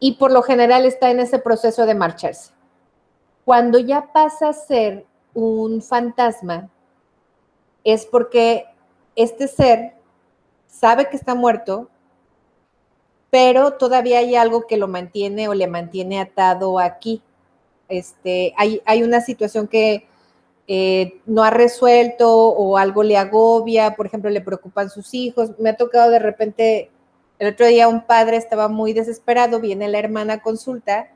[0.00, 2.52] y por lo general está en ese proceso de marcharse.
[3.44, 6.70] Cuando ya pasa a ser un fantasma,
[7.84, 8.64] es porque
[9.14, 9.94] este ser
[10.66, 11.88] sabe que está muerto,
[13.30, 17.22] pero todavía hay algo que lo mantiene o le mantiene atado aquí.
[17.88, 20.08] Este, hay, hay una situación que
[20.66, 25.50] eh, no ha resuelto o algo le agobia, por ejemplo, le preocupan sus hijos.
[25.58, 26.90] Me ha tocado de repente
[27.40, 31.08] el otro día un padre estaba muy desesperado, viene la hermana a consulta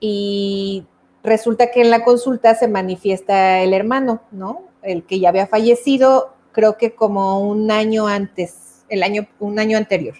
[0.00, 0.86] y
[1.22, 4.62] resulta que en la consulta se manifiesta el hermano, ¿no?
[4.82, 9.76] El que ya había fallecido, creo que como un año antes, el año, un año
[9.76, 10.14] anterior.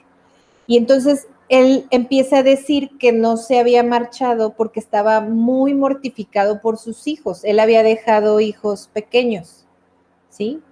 [0.67, 6.61] Y entonces él empieza a decir que no se había marchado porque estaba muy mortificado
[6.61, 7.45] por sus hijos.
[7.45, 9.65] Él había dejado hijos pequeños,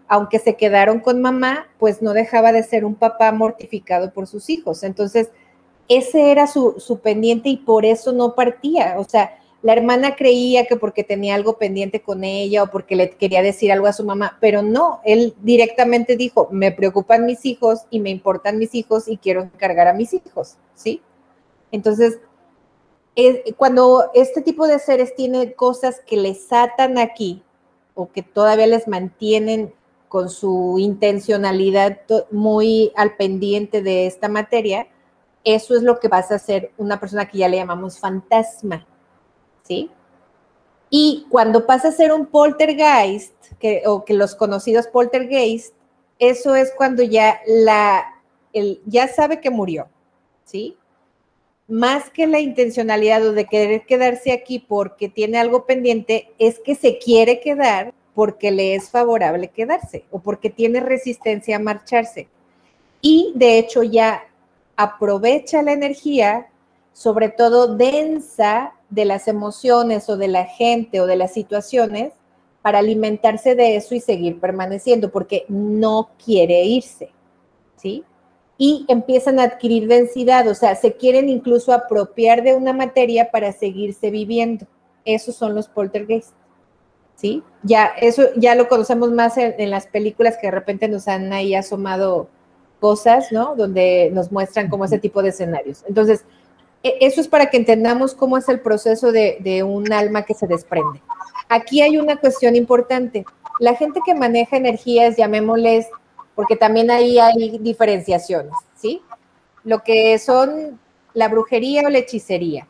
[0.09, 4.49] aunque se quedaron con mamá, pues no dejaba de ser un papá mortificado por sus
[4.49, 4.83] hijos.
[4.83, 5.31] Entonces,
[5.89, 8.97] ese era su, pendiente y por eso no partía.
[8.99, 13.11] O sea, la hermana creía que porque tenía algo pendiente con ella o porque le
[13.11, 17.81] quería decir algo a su mamá, pero no, él directamente dijo, me preocupan mis hijos
[17.91, 21.03] y me importan mis hijos y quiero encargar a mis hijos, ¿sí?
[21.73, 22.19] Entonces,
[23.57, 27.43] cuando este tipo de seres tiene cosas que les atan aquí
[27.99, 29.75] o que todavía les mantienen
[30.07, 31.99] con su intencionalidad
[32.31, 34.87] muy al pendiente de esta materia,
[35.43, 38.87] eso es lo que vas a hacer una persona que ya le llamamos fantasma,
[39.65, 39.91] ¿sí?
[40.91, 43.35] Y cuando pasa a ser un poltergeist,
[43.85, 45.75] o que los conocidos poltergeist,
[46.21, 48.05] eso es cuando ya la,
[48.87, 49.89] ya sabe que murió,
[50.45, 50.77] ¿sí?
[51.69, 56.75] Más que la intencionalidad o de querer quedarse aquí porque tiene algo pendiente, es que
[56.75, 62.27] se quiere quedar porque le es favorable quedarse o porque tiene resistencia a marcharse.
[63.01, 64.25] Y de hecho ya
[64.77, 66.49] aprovecha la energía,
[66.93, 72.13] sobre todo densa, de las emociones o de la gente o de las situaciones
[72.63, 77.11] para alimentarse de eso y seguir permaneciendo, porque no quiere irse,
[77.77, 78.05] ¿sí?
[78.59, 83.53] Y empiezan a adquirir densidad, o sea, se quieren incluso apropiar de una materia para
[83.53, 84.67] seguirse viviendo.
[85.05, 86.35] Esos son los poltergeists,
[87.15, 87.43] ¿sí?
[87.63, 91.55] Ya, eso ya lo conocemos más en, las películas que de repente nos han ahí
[91.55, 92.29] asomado
[92.81, 93.55] cosas, ¿no?
[93.57, 95.85] Donde nos muestran como ese tipo de escenarios.
[95.89, 96.25] Entonces,
[96.83, 100.47] e, eso es para que entendamos cómo es el proceso de, un alma que se
[100.47, 101.01] desprende.
[101.49, 103.25] Aquí hay una cuestión importante.
[103.59, 105.89] La gente que maneja energías, llamémosles,
[106.39, 109.03] porque también ahí hay diferenciaciones, ¿sí?
[109.65, 110.79] Lo que son
[111.13, 112.69] la brujería o la hechicería.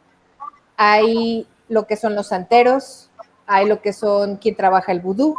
[0.78, 3.10] Hay lo que son los santeros,
[3.46, 5.36] hay lo que son quien trabaja el vudú,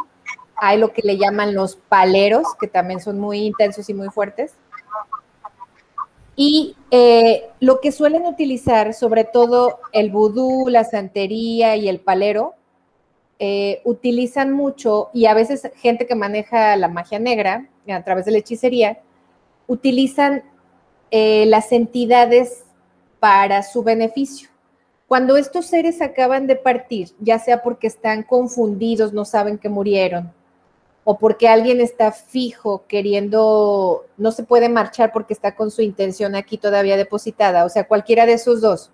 [0.54, 4.52] hay lo que le llaman los paleros, que también son muy intensos y muy fuertes.
[6.36, 12.54] Y eh, lo que suelen utilizar, sobre todo el vudú, la santería y el palero,
[13.42, 18.32] eh, utilizan mucho, y a veces gente que maneja la magia negra a través de
[18.32, 19.00] la hechicería,
[19.66, 20.44] utilizan
[21.10, 22.64] eh, las entidades
[23.18, 24.50] para su beneficio.
[25.08, 30.30] Cuando estos seres acaban de partir, ya sea porque están confundidos, no saben que murieron,
[31.02, 36.34] o porque alguien está fijo queriendo, no se puede marchar porque está con su intención
[36.34, 38.92] aquí todavía depositada, o sea, cualquiera de esos dos.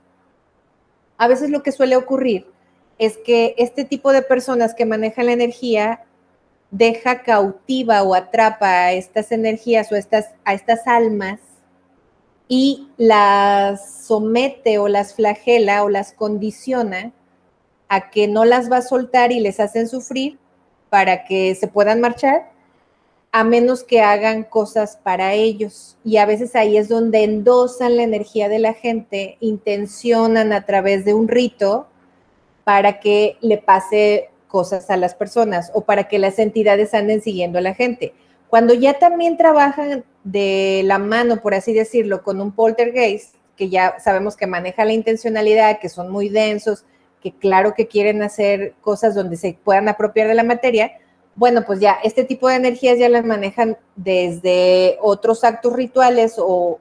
[1.18, 2.46] A veces lo que suele ocurrir
[2.98, 6.04] es que este tipo de personas que manejan la energía
[6.70, 11.40] deja cautiva o atrapa a estas energías o estas, a estas almas
[12.48, 17.12] y las somete o las flagela o las condiciona
[17.88, 20.38] a que no las va a soltar y les hacen sufrir
[20.90, 22.50] para que se puedan marchar,
[23.32, 25.96] a menos que hagan cosas para ellos.
[26.04, 31.04] Y a veces ahí es donde endosan la energía de la gente, intencionan a través
[31.04, 31.88] de un rito
[32.66, 37.58] para que le pase cosas a las personas o para que las entidades anden siguiendo
[37.58, 38.12] a la gente.
[38.48, 44.00] Cuando ya también trabajan de la mano, por así decirlo, con un poltergeist, que ya
[44.00, 46.84] sabemos que maneja la intencionalidad, que son muy densos,
[47.22, 50.90] que claro que quieren hacer cosas donde se puedan apropiar de la materia,
[51.36, 56.80] bueno, pues ya este tipo de energías ya las manejan desde otros actos rituales o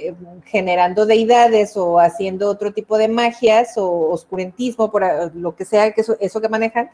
[0.00, 0.14] eh,
[0.46, 6.00] generando deidades o haciendo otro tipo de magias o oscurantismo, por lo que sea que
[6.00, 6.90] eso, eso que manejan.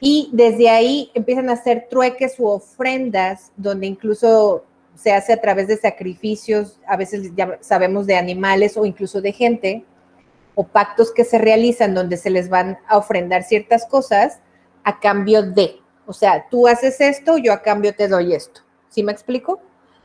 [0.00, 5.68] Y desde ahí empiezan a hacer trueques u ofrendas, donde incluso se hace a través
[5.68, 9.84] de sacrificios, a veces ya sabemos de animales o incluso de gente,
[10.54, 14.40] o pactos que se realizan donde se les van a ofrendar ciertas cosas
[14.84, 15.76] a cambio de.
[16.06, 18.60] O sea, tú haces esto, yo a cambio te doy esto.
[18.88, 19.60] ¿Sí me explico?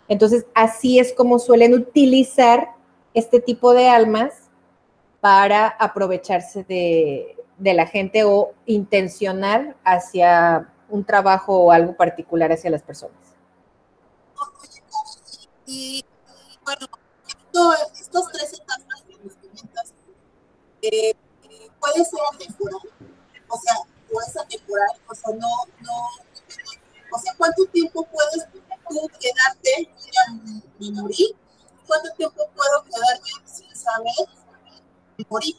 [0.08, 2.70] Entonces, así es como suelen utilizar
[3.14, 4.50] este tipo de almas
[5.20, 12.84] para aprovecharse de, la gente o intencionar hacia un trabajo o algo particular hacia las
[12.84, 13.18] personas.
[15.66, 16.06] Y
[16.64, 16.88] bueno,
[18.00, 19.94] estos tres etapas que nos comentas
[20.84, 21.14] eh,
[21.80, 22.80] puede ser atemporal,
[23.50, 25.50] o sea, atemporal, o sea, no,
[25.82, 25.94] no,
[27.12, 28.48] o sea, ¿cuánto tiempo puedes
[28.90, 29.90] tú quedarte,
[30.80, 31.36] me morí?
[31.86, 34.14] ¿Cuánto tiempo puedo quedarme sin saber
[35.30, 35.56] morir?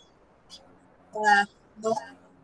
[1.82, 1.90] ¿no?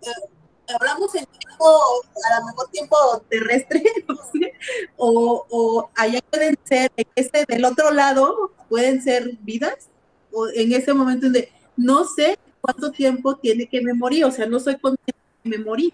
[0.03, 2.97] Eh, hablamos en tiempo, a lo mejor tiempo
[3.29, 3.83] terrestre,
[4.97, 9.89] o, o allá pueden ser, este del otro lado, pueden ser vidas,
[10.33, 14.47] o en ese momento donde no sé cuánto tiempo tiene que me morir, o sea,
[14.47, 15.93] no soy consciente que me morí.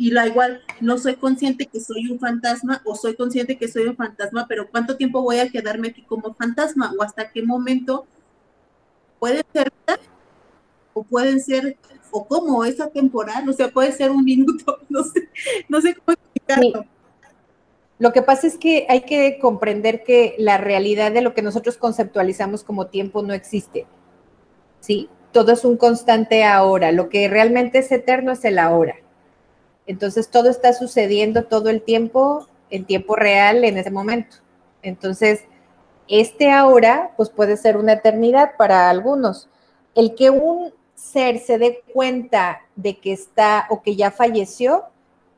[0.00, 3.86] Y la igual, no soy consciente que soy un fantasma o soy consciente que soy
[3.86, 8.06] un fantasma, pero cuánto tiempo voy a quedarme aquí como fantasma o hasta qué momento
[9.18, 9.70] puede ser
[10.94, 11.76] o pueden ser
[12.10, 15.28] o cómo es temporal, o sea, puede ser un minuto, no sé,
[15.68, 16.86] no sé cómo explicarlo.
[17.98, 21.76] Lo que pasa es que hay que comprender que la realidad de lo que nosotros
[21.76, 23.86] conceptualizamos como tiempo no existe.
[24.80, 25.10] ¿Sí?
[25.32, 28.96] todo es un constante ahora, lo que realmente es eterno es el ahora.
[29.90, 34.36] Entonces todo está sucediendo todo el tiempo, en tiempo real, en ese momento.
[34.82, 35.40] Entonces,
[36.06, 39.48] este ahora, pues puede ser una eternidad para algunos.
[39.96, 44.84] El que un ser se dé cuenta de que está o que ya falleció,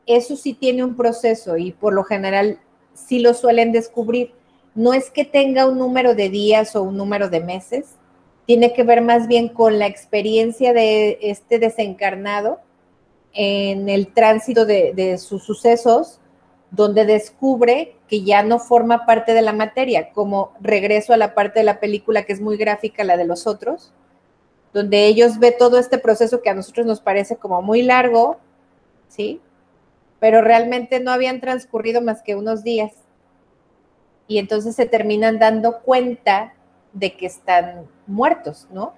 [0.04, 2.58] eso sí tiene un proceso y por lo general
[2.92, 4.34] sí lo suelen descubrir.
[4.74, 7.96] no es que tenga un número de días o un número de meses,
[8.44, 12.60] tiene que ver más bien con la experiencia de este desencarnado
[13.34, 16.20] en el tránsito de, sus sucesos,
[16.70, 21.60] donde descubre que ya no forma parte de la materia, como regreso a la parte
[21.60, 23.92] de la película que es muy gráfica, la de los otros,
[24.72, 28.38] donde ellos ve todo este proceso que a nosotros nos parece como muy largo,
[29.08, 29.40] ¿sí?
[30.18, 32.92] Pero realmente no habían transcurrido más que unos días.
[34.28, 36.54] Y entonces se terminan dando cuenta
[36.94, 38.94] de que están muertos, ¿no?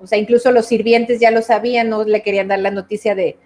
[0.00, 3.36] O sea, incluso los sirvientes ya lo sabían, no le querían dar la noticia de,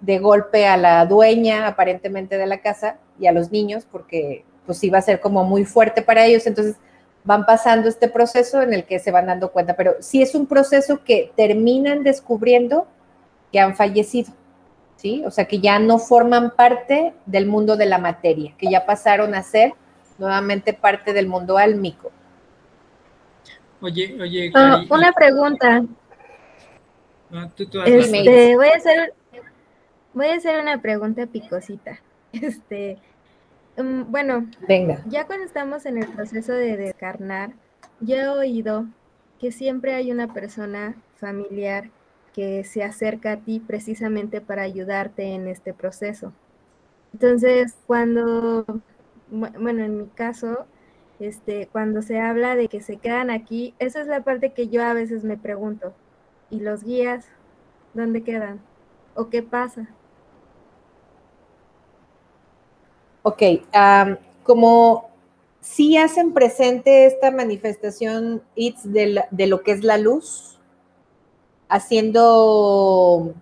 [0.00, 4.82] de golpe a la dueña aparentemente de la casa y a los niños porque pues
[4.84, 6.46] iba a ser como muy fuerte para ellos.
[6.46, 6.76] Entonces
[7.24, 10.46] van pasando este proceso en el que se van dando cuenta, pero sí es un
[10.46, 12.86] proceso que terminan descubriendo
[13.52, 14.32] que han fallecido,
[14.96, 15.22] ¿sí?
[15.26, 19.34] O sea, que ya no forman parte del mundo de la materia, que ya pasaron
[19.34, 19.72] a ser
[20.18, 22.10] nuevamente parte del mundo álmico.
[23.80, 25.84] Oye, oye, ah, una pregunta.
[27.32, 27.48] Ah,
[27.86, 29.14] este, voy a hacer
[30.18, 32.00] voy a hacer una pregunta picosita.
[32.32, 32.98] Este,
[33.78, 35.02] mm, bueno, venga.
[35.06, 37.52] Ya cuando estamos en el proceso de descarnar,
[38.00, 38.86] yo he oído
[39.38, 41.90] que siempre hay una persona familiar
[42.34, 46.34] que se acerca a ti precisamente para ayudarte en este proceso.
[47.14, 48.66] Entonces, cuando,
[49.30, 50.66] bueno, en mi caso,
[51.18, 54.84] este, cuando se habla de que se quedan aquí, esa es la parte que yo
[54.84, 55.94] a veces me pregunto.
[56.50, 57.26] ¿Y los guías
[57.94, 58.60] dónde quedan?
[59.14, 59.88] ¿O qué pasa?
[63.28, 63.42] Ok,
[64.42, 65.10] como
[65.60, 70.58] si hacen presente esta manifestación ITS de, de lo que es la luz,
[71.68, 73.34] haciendo,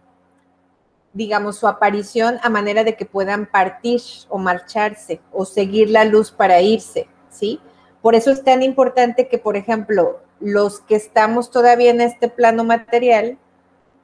[1.12, 6.32] digamos, su aparición a manera de que puedan partir o marcharse o seguir la luz
[6.32, 7.60] para irse, ¿sí?
[8.02, 12.64] Por eso es tan importante que, por ejemplo, los que estamos todavía en este plano
[12.64, 13.38] material,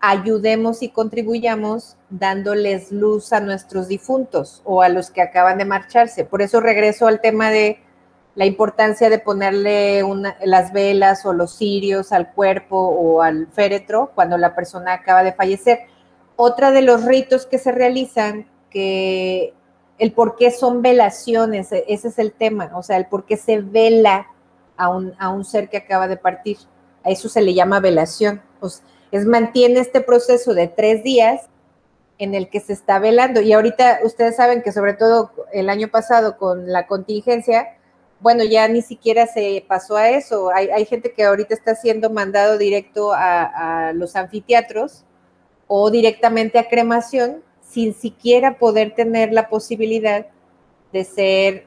[0.04, 6.24] ayudemos y contribuyamos dándoles luz a nuestros difuntos o a los que acaban de marcharse.
[6.24, 7.78] Por eso regreso al tema de
[8.34, 10.02] la importancia de ponerle
[10.44, 15.34] las velas o los cirios al cuerpo o al féretro cuando la persona acaba de
[15.34, 15.82] fallecer.
[16.34, 19.54] Otra de los ritos que se realizan, que
[19.98, 23.60] el por qué son velaciones, ese es el tema, o sea, el por qué se
[23.60, 24.26] vela
[24.76, 26.56] a un, a un ser que acaba de partir.
[27.04, 28.42] A eso se le llama velación.
[28.58, 28.82] Pues,
[29.12, 31.42] es mantiene este proceso de tres días
[32.18, 33.40] en el que se está velando.
[33.40, 37.76] Y ahorita ustedes saben que sobre todo el año pasado con la contingencia,
[38.20, 40.50] bueno, ya ni siquiera se pasó a eso.
[40.54, 45.04] Hay, hay gente que ahorita está siendo mandado directo a, a los anfiteatros
[45.66, 50.26] o directamente a cremación sin siquiera poder tener la posibilidad
[50.92, 51.66] de ser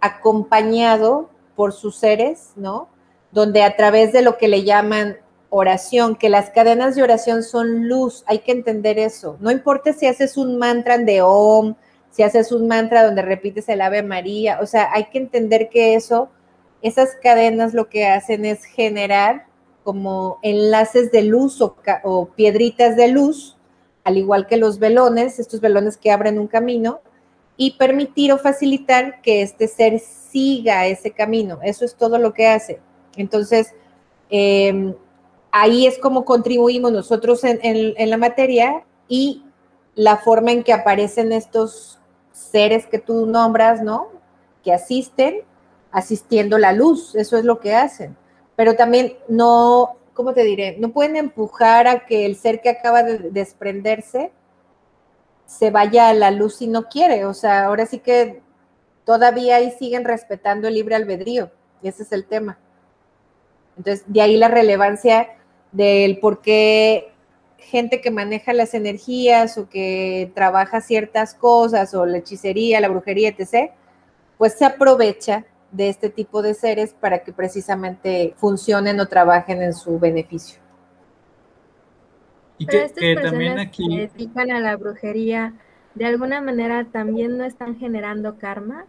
[0.00, 2.88] acompañado por sus seres, ¿no?
[3.32, 5.18] Donde a través de lo que le llaman
[5.50, 9.36] oración, que las cadenas de oración son luz, hay que entender eso.
[9.40, 11.74] No importa si haces un mantra de Om,
[12.10, 15.94] si haces un mantra donde repites el Ave María, o sea, hay que entender que
[15.94, 16.30] eso,
[16.82, 19.46] esas cadenas lo que hacen es generar
[19.84, 23.56] como enlaces de luz o, o piedritas de luz
[24.04, 27.00] al igual que los velones, estos velones que abren un camino,
[27.56, 31.58] y permitir o facilitar que este ser siga ese camino.
[31.62, 32.80] Eso es todo lo que hace.
[33.16, 33.74] Entonces,
[34.30, 34.94] em,
[35.52, 39.44] ahí es como contribuimos nosotros en, la materia y
[39.94, 41.98] la forma en que aparecen estos
[42.32, 44.08] seres que tú nombras, ¿no?
[44.62, 45.42] Que asisten,
[45.90, 48.16] asistiendo la luz, eso es lo que hacen.
[48.56, 50.76] Pero también no, ¿cómo te diré?
[50.78, 54.32] No pueden empujar a que el ser que acaba de desprenderse
[55.46, 57.24] se vaya a la luz si no quiere.
[57.24, 58.42] O sea, ahora sí que
[59.04, 61.50] todavía ahí siguen respetando el libre albedrío.
[61.82, 62.58] Ese es el tema.
[63.76, 65.28] Entonces, de ahí la relevancia
[65.72, 67.12] del por qué
[67.58, 73.28] gente que maneja las energías o que trabaja ciertas cosas o la hechicería, la brujería,
[73.28, 73.70] etc.,
[74.38, 79.74] pues se aprovecha de este tipo de seres para que precisamente funcionen o trabajen en
[79.74, 80.60] su beneficio.
[82.58, 82.90] Y que,
[83.22, 83.86] también aquí...
[83.88, 85.54] que dedican a la brujería,
[85.94, 88.84] de alguna manera también no están generando karma.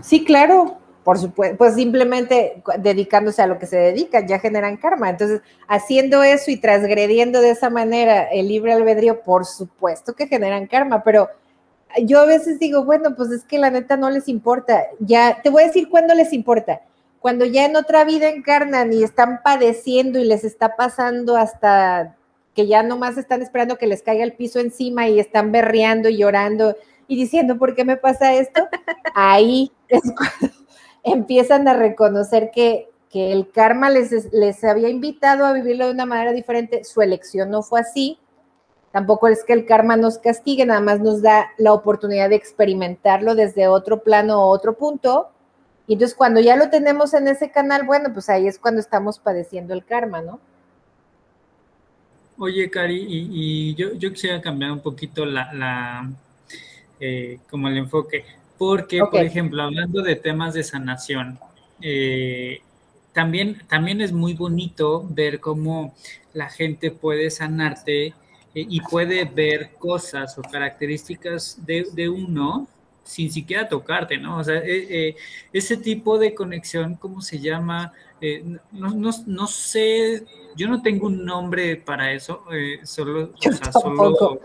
[0.00, 5.08] Sí, claro, por supuesto, pues simplemente dedicándose a lo que se dedican, ya generan karma.
[5.08, 10.66] Entonces, haciendo eso y transgrediendo de esa manera el libre albedrío, por supuesto que generan
[10.66, 11.28] karma, pero
[12.02, 14.82] yo a veces digo, bueno, pues es que la neta no les importa.
[15.00, 16.82] Ya, te voy a decir cuándo les importa.
[17.18, 22.16] Cuando ya en otra vida encarnan y están padeciendo y les está pasando hasta
[22.54, 26.18] que ya nomás están esperando que les caiga el piso encima y están berreando y
[26.18, 26.76] llorando
[27.08, 28.68] y diciendo, ¿por qué me pasa esto?
[29.14, 30.59] Ahí es cuando
[31.02, 36.06] empiezan a reconocer que, que el karma les, les había invitado a vivirlo de una
[36.06, 38.18] manera diferente, su elección no fue así,
[38.92, 43.34] tampoco es que el karma nos castigue, nada más nos da la oportunidad de experimentarlo
[43.34, 45.28] desde otro plano o otro punto.
[45.86, 49.18] Y entonces cuando ya lo tenemos en ese canal, bueno, pues ahí es cuando estamos
[49.18, 50.40] padeciendo el karma, ¿no?
[52.38, 56.10] Oye, Cari, y, yo, yo, quisiera cambiar un poquito la,
[56.98, 58.24] eh, como el enfoque,
[58.60, 61.38] porque, por ejemplo, hablando de temas de sanación,
[61.80, 62.60] eh,
[63.14, 65.94] también, también es muy bonito ver cómo
[66.34, 68.14] la gente puede sanarte eh,
[68.54, 72.68] y puede ver cosas o características de, uno
[73.02, 74.36] sin siquiera tocarte, ¿no?
[74.36, 77.94] O sea, ese tipo de conexión, ¿cómo se llama?
[78.72, 80.22] no, no, no, sé
[80.54, 84.38] yo no tengo un nombre para eso, eh, solo, o sea, solo,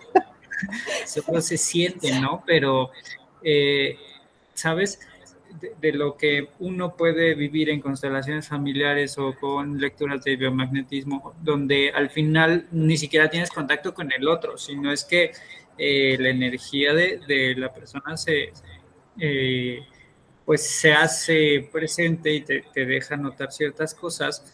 [1.05, 2.41] solo, se siente, ¿no?
[2.47, 2.91] Pero,
[3.45, 3.97] eh,
[4.53, 4.99] ¿sabes?
[5.79, 11.91] De, lo que uno puede vivir en constelaciones familiares o con lecturas de biomagnetismo, donde
[11.91, 15.31] al final ni siquiera tienes contacto con el otro, sino es que
[15.77, 18.51] eh, la energía de, la persona se,
[20.43, 24.53] pues se hace presente y te, deja notar ciertas cosas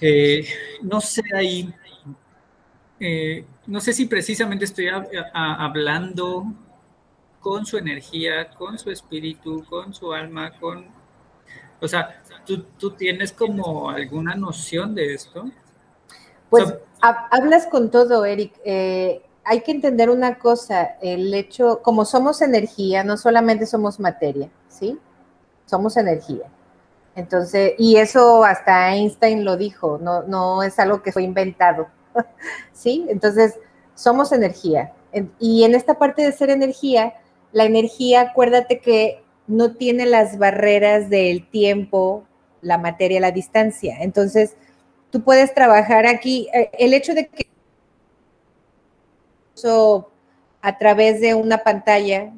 [0.00, 0.44] eh,
[0.82, 1.72] no sé ahí,
[2.98, 4.88] eh, no sé si precisamente estoy
[5.32, 6.52] hablando
[7.42, 10.86] con su energía, con su espíritu, con su alma, con...
[11.80, 15.50] O sea, ¿tú, tienes como alguna noción de esto?
[16.48, 18.54] Pues hablas con todo, Eric.
[18.64, 24.48] Eh, hay que entender una cosa, el hecho, como somos energía, no solamente somos materia,
[24.68, 24.96] ¿sí?
[25.66, 26.46] Somos energía.
[27.16, 31.88] Entonces, y eso hasta Einstein lo dijo, no, no es algo que fue inventado,
[32.72, 33.04] ¿sí?
[33.08, 33.58] Entonces,
[33.96, 34.92] somos energía.
[35.40, 37.14] Y en esta parte de ser energía,
[37.52, 42.24] la energía, acuérdate que no tiene las barreras del tiempo,
[42.60, 43.98] la materia, la distancia.
[44.00, 44.56] Entonces,
[45.10, 46.48] tú puedes trabajar aquí.
[46.54, 47.46] Eh, el hecho de que
[50.60, 52.32] a través de una pantalla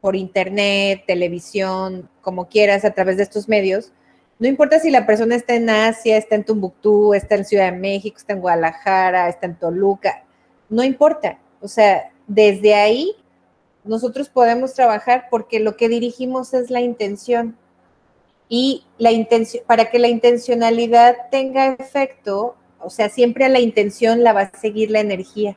[0.00, 3.92] por internet, televisión, como quieras, a través de estos medios,
[4.38, 7.78] no importa si la persona está en Asia, está en Tumbuctú, está en Ciudad de
[7.78, 10.24] México, está en Guadalajara, está en Toluca,
[10.70, 11.38] no importa.
[11.60, 13.14] O sea, desde ahí
[13.84, 17.56] nosotros podemos trabajar porque lo que dirigimos es la intención.
[18.48, 24.24] Y la intención, para que la intencionalidad tenga efecto, o sea, siempre a la intención
[24.24, 25.56] la va a seguir la energía.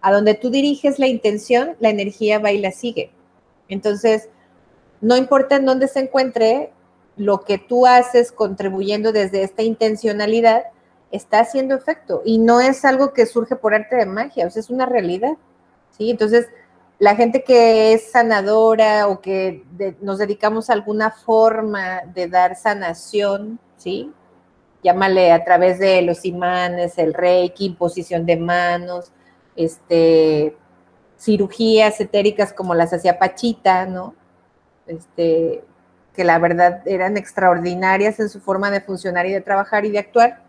[0.00, 3.10] A donde tú diriges la intención, la energía va y la sigue.
[3.68, 4.28] Entonces,
[5.00, 6.72] no importa en dónde se encuentre,
[7.16, 10.64] lo que tú haces contribuyendo desde esta intencionalidad
[11.10, 14.60] está haciendo efecto y no es algo que surge por arte de magia, o sea,
[14.60, 15.36] es una realidad.
[15.96, 16.10] ¿sí?
[16.10, 16.48] Entonces,
[17.00, 19.64] la gente que es sanadora o que
[20.02, 24.12] nos dedicamos a alguna forma de dar sanación, ¿sí?
[24.82, 29.12] Llámale a través de los imanes, el reiki, imposición de manos,
[29.56, 30.54] este,
[31.18, 34.14] cirugías etéricas como las hacía Pachita, ¿no?
[34.86, 35.64] Este,
[36.14, 40.00] que la verdad eran extraordinarias en su forma de funcionar y de trabajar y de
[40.00, 40.42] actuar,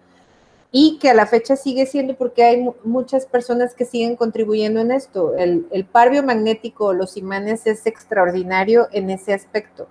[0.71, 4.91] y que a la fecha sigue siendo porque hay muchas personas que siguen contribuyendo en
[4.91, 5.35] esto.
[5.35, 9.87] El, el par biomagnético, los imanes, es extraordinario en ese aspecto.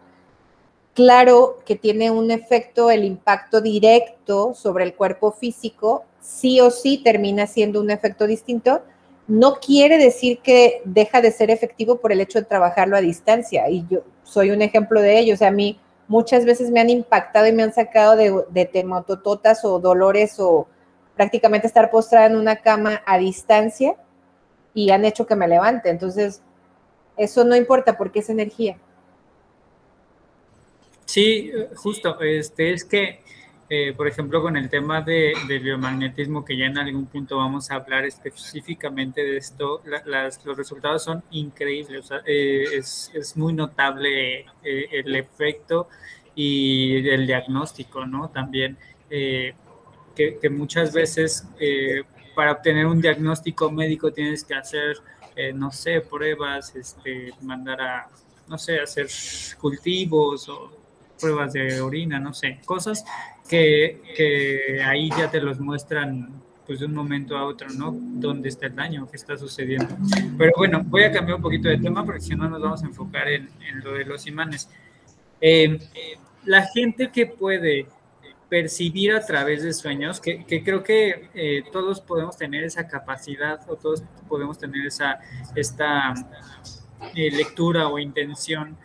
[0.94, 6.98] Claro que tiene un efecto, el impacto directo sobre el cuerpo físico, sí o sí
[6.98, 8.82] termina siendo un efecto distinto,
[9.28, 13.68] no quiere decir que deja de ser efectivo por el hecho de trabajarlo a distancia.
[13.70, 15.34] Y yo soy un ejemplo de ello.
[15.34, 15.78] O sea, a mí
[16.10, 18.84] muchas veces me han impactado y me han sacado de, de
[19.62, 20.66] o dolores o
[21.14, 23.94] prácticamente estar postrada en una cama a distancia
[24.74, 25.88] y han hecho que me levante.
[25.88, 26.42] Entonces,
[27.16, 28.76] eso no importa porque es energía.
[31.04, 33.22] Sí, justo, este es que
[33.72, 37.70] eh, por ejemplo, con el tema de, del biomagnetismo, que ya en algún punto vamos
[37.70, 39.80] a hablar específicamente de esto,
[40.44, 45.88] los resultados son increíbles, eh, es, es, muy notable eh, el efecto
[46.34, 48.30] y el diagnóstico, ¿no?
[48.30, 48.76] También
[49.08, 49.54] que,
[50.16, 51.46] que, muchas veces
[52.34, 54.96] para obtener un diagnóstico médico tienes que hacer,
[55.54, 58.08] no sé, pruebas, este, mandar a,
[58.48, 59.06] no sé, hacer
[59.60, 60.72] cultivos o
[61.20, 63.04] pruebas de orina, no sé, cosas
[63.50, 67.90] que, ahí ya te los muestran pues de un momento a otro, ¿no?
[67.92, 69.08] ¿Dónde está el daño?
[69.10, 69.88] ¿Qué está sucediendo?
[70.38, 72.86] Pero bueno, voy a cambiar un poquito de tema porque si no nos vamos a
[72.86, 73.50] enfocar en,
[73.82, 74.70] lo de los imanes.
[75.40, 75.80] Eh,
[76.44, 77.88] la gente que puede
[78.48, 83.74] percibir a través de sueños, que, creo que eh, todos podemos tener esa capacidad o
[83.74, 85.18] todos podemos tener esa
[85.56, 86.14] esta
[87.16, 88.76] eh, lectura o intención,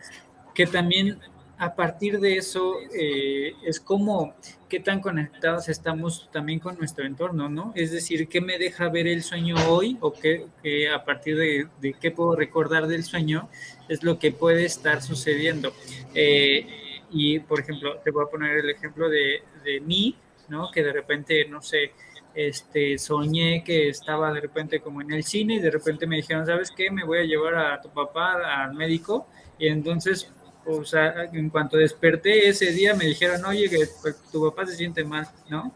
[0.54, 1.20] que también
[1.58, 4.34] a partir de eso eh, es como
[4.68, 7.72] qué tan conectados estamos también con nuestro entorno, ¿no?
[7.74, 10.46] Es decir, ¿qué me deja ver el sueño hoy o qué,
[10.92, 13.48] a partir de, qué puedo recordar del sueño
[13.88, 15.72] es lo que puede estar sucediendo?
[16.14, 16.66] Eh,
[17.10, 20.16] y, por ejemplo, te voy a poner el ejemplo de, de mí,
[20.48, 20.70] ¿no?
[20.70, 21.92] Que de repente, no sé,
[22.36, 26.44] este, soñé que estaba de repente como en el cine y de repente me dijeron,
[26.44, 26.90] ¿sabes qué?
[26.90, 29.26] Me voy a llevar a tu papá al médico
[29.58, 30.30] y entonces
[30.66, 34.76] o sea, en cuanto desperté ese día me dijeron, oye, que pues, tu papá se
[34.76, 35.72] siente mal, ¿no?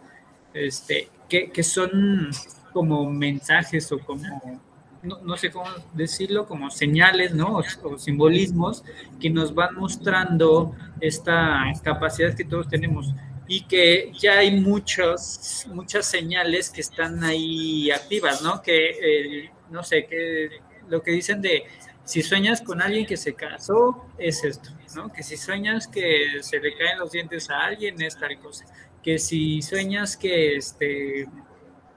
[0.52, 2.30] Este, que, que son
[2.72, 4.60] como mensajes o como,
[5.02, 7.60] no, sé cómo decirlo, como señales, ¿no?
[7.84, 8.84] O, simbolismos
[9.20, 13.14] que nos van mostrando esta capacidad que todos tenemos
[13.46, 18.62] y que ya hay muchos, muchas señales que están ahí activas, ¿no?
[18.62, 20.50] Que, eh, no sé, que
[20.88, 21.64] lo que dicen de
[22.04, 24.70] si sueñas con alguien que se casó, es esto,
[25.14, 28.64] Que si sueñas que se le caen los dientes a alguien, es tal cosa.
[29.02, 31.26] Que si sueñas que, este,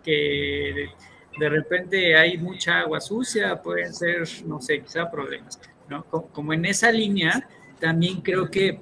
[0.03, 0.89] que
[1.39, 6.03] de repente hay mucha agua sucia, pueden ser, no sé, quizá problemas, ¿no?
[6.05, 7.47] Como en esa línea,
[7.79, 8.79] también creo que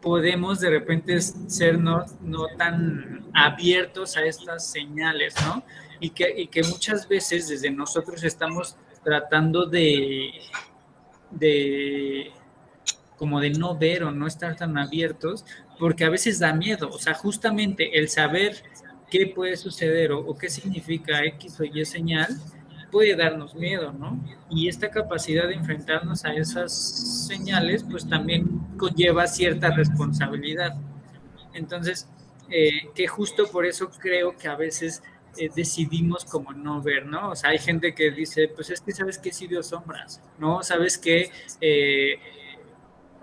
[0.00, 5.64] podemos de repente ser no, no tan abiertos a estas señales, ¿no?
[5.98, 10.30] Y que, y que muchas veces desde nosotros estamos tratando de,
[11.30, 12.32] de
[13.24, 15.46] como de no ver o no estar tan abiertos,
[15.78, 18.62] porque a veces da miedo, o sea, justamente el saber
[19.10, 22.28] qué puede suceder o, qué significa X o Y señal
[22.90, 24.22] puede darnos miedo, ¿no?
[24.50, 28.46] Y esta capacidad de enfrentarnos a esas señales, pues también
[28.76, 30.74] conlleva cierta responsabilidad.
[31.54, 32.06] Entonces,
[32.50, 35.02] eh, que justo por eso creo que a veces
[35.38, 37.30] eh, decidimos como no ver, ¿no?
[37.30, 40.62] O sea, hay gente que dice, pues es que sabes que sí veo sombras, ¿no?
[40.62, 41.30] Sabes que
[41.62, 42.18] eh,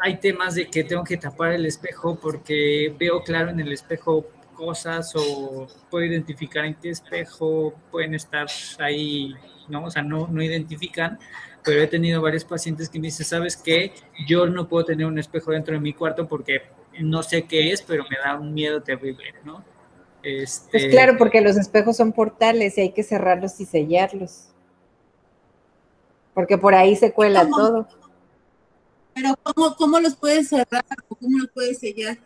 [0.02, 4.26] hay temas de que tengo que tapar el espejo porque veo claro en el espejo
[4.56, 8.48] cosas o puedo identificar en qué espejo pueden estar
[8.80, 9.36] ahí,
[9.70, 9.86] ¿no?
[9.86, 11.20] O sea, no, no identifican,
[11.64, 13.94] pero he tenido varios pacientes que me dicen, ¿sabes qué?
[14.28, 16.64] Yo no puedo tener un espejo dentro de mi cuarto porque
[17.00, 19.64] no sé qué es, pero me da un miedo terrible, ¿no?
[20.24, 20.72] Este...
[20.72, 24.48] Pues claro, porque los espejos son portales y hay que cerrarlos y sellarlos.
[26.34, 27.88] Porque por ahí se cuela todo.
[29.22, 32.18] Pero ¿cómo, ¿cómo, los puedes cerrar o cómo los puedes sellar?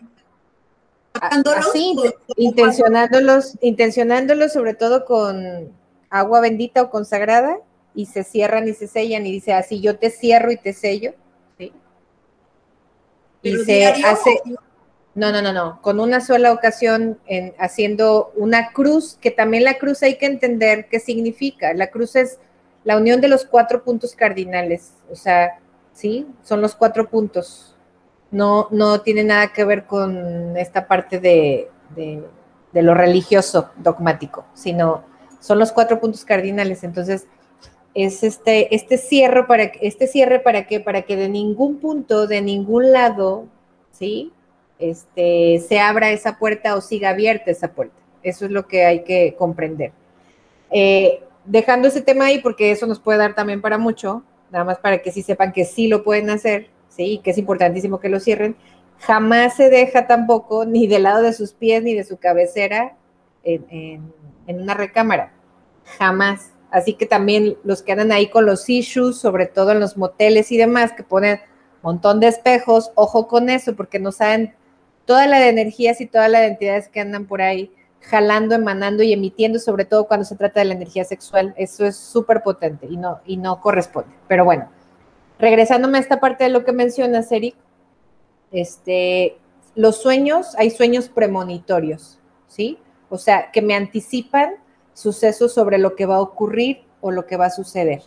[1.14, 1.96] Así,
[2.38, 5.72] intencionándolos, intencionándolos sobre todo con
[6.10, 7.58] agua bendita o consagrada
[7.94, 11.14] y se cierran y se sellan y dice así yo te cierro y te sello.
[11.58, 11.74] ¿sí?
[13.42, 14.42] Y se hace,
[15.16, 15.82] no, no, no, no.
[15.82, 20.88] Con una sola ocasión en, haciendo una cruz, que también la cruz hay que entender
[20.90, 21.74] qué significa.
[21.74, 22.40] La cruz es
[22.84, 24.92] la unión de los cuatro puntos cardinales.
[25.10, 25.60] O sea,
[25.96, 26.28] ¿sí?
[26.44, 27.76] Son los cuatro puntos.
[28.30, 35.04] No, no tiene nada que ver con esta parte de, de, lo religioso dogmático, sino
[35.40, 36.84] son los cuatro puntos cardinales.
[36.84, 37.26] Entonces,
[37.96, 40.80] es este, este cierre para este cierre para qué?
[40.80, 43.46] Para que de ningún punto, de ningún lado,
[43.92, 44.32] ¿sí?
[44.80, 47.96] este, se abra esa puerta o siga abierta esa puerta.
[48.24, 49.92] Eso es lo que hay que comprender.
[50.72, 54.24] Eh, dejando ese tema ahí, porque eso nos puede dar también para mucho,
[54.56, 58.00] nada más para que sí sepan que sí lo pueden hacer, sí, que es importantísimo
[58.00, 58.56] que lo cierren.
[59.00, 62.96] Jamás se deja tampoco ni del lado de sus pies ni de su cabecera
[63.44, 64.14] en,
[64.48, 65.34] una recámara.
[66.00, 66.54] Jamás.
[66.72, 70.54] Así que también los que andan ahí con los issues, sobre todo en los moteles
[70.54, 71.42] y demás, que ponen
[71.82, 74.56] montón de espejos, ojo con eso, porque no saben
[75.04, 77.75] toda la de energías y todas las entidades que andan por ahí
[78.10, 81.54] jalando, emanando y emitiendo, sobre todo cuando se trata de la energía sexual.
[81.58, 84.16] Eso es súper potente y no, y no corresponde.
[84.28, 84.70] Pero bueno,
[85.40, 87.56] regresándome a esta parte de lo que mencionas, Eric,
[88.52, 89.38] este,
[89.76, 92.78] los sueños, hay sueños premonitorios, ¿sí?
[93.10, 94.56] O sea, que me anticipan
[94.94, 98.02] sucesos sobre lo que va a ocurrir o lo que va a suceder.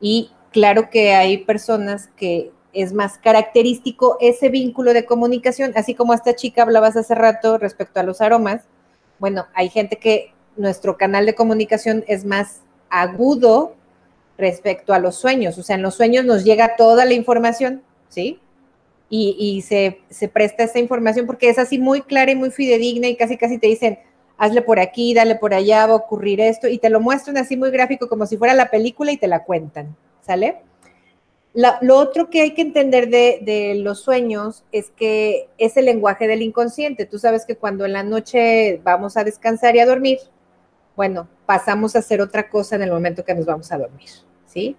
[0.00, 6.14] Y claro que hay personas que es más característico ese vínculo de comunicación, así como
[6.14, 8.62] esta chica hablabas hace rato respecto a los aromas.
[9.18, 12.60] Bueno, hay gente que nuestro canal de comunicación es más
[12.90, 13.74] agudo
[14.36, 18.40] respecto a los sueños, o sea, en los sueños nos llega toda la información, ¿sí?
[19.10, 23.16] Y, se, se, presta esa información porque es así muy clara y muy fidedigna y
[23.16, 23.98] casi casi te dicen,
[24.36, 27.56] hazle por aquí, dale por allá, va a ocurrir esto, y te lo muestran así
[27.56, 30.58] muy gráfico como si fuera la película y te la cuentan, ¿sale?
[31.80, 36.42] Lo otro que hay que entender de, los sueños es que es el lenguaje del
[36.42, 37.04] inconsciente.
[37.04, 40.18] Tú sabes que cuando en la noche vamos a descansar y a dormir,
[40.94, 44.08] bueno, pasamos a hacer otra cosa en el momento que nos vamos a dormir,
[44.46, 44.76] ¿sí?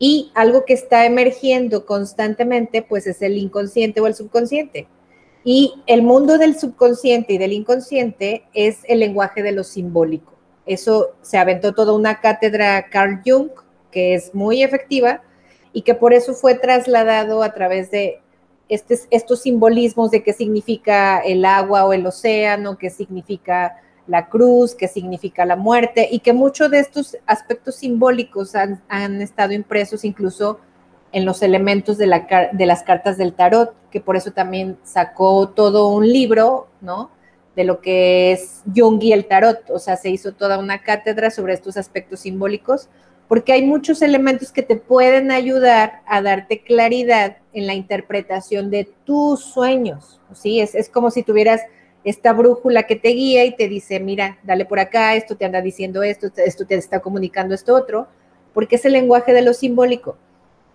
[0.00, 4.88] Y algo que está emergiendo constantemente, pues es el inconsciente o el subconsciente.
[5.44, 10.32] Y el mundo del subconsciente y del inconsciente es el lenguaje de lo simbólico.
[10.66, 13.50] Eso se aventó toda una cátedra Carl Jung,
[13.92, 15.22] que es muy efectiva
[15.76, 18.22] y que por eso fue trasladado a través de
[18.66, 24.88] estos simbolismos de qué significa el agua o el océano, qué significa la cruz, qué
[24.88, 30.60] significa la muerte, y que muchos de estos aspectos simbólicos han, estado impresos incluso
[31.12, 36.10] en los elementos de, las cartas del tarot, que por eso también sacó todo un
[36.10, 37.10] libro, ¿no?
[37.54, 41.30] De lo que es Jung y el tarot, o sea, se hizo toda una cátedra
[41.30, 42.88] sobre estos aspectos simbólicos,
[43.28, 48.88] porque hay muchos elementos que te pueden ayudar a darte claridad en la interpretación de
[49.04, 50.60] tus sueños, ¿sí?
[50.60, 51.62] Es, como si tuvieras
[52.04, 55.60] esta brújula que te guía y te dice, mira, dale por acá, esto te anda
[55.60, 58.06] diciendo esto, esto te está comunicando esto otro,
[58.54, 60.16] porque es el lenguaje de lo simbólico.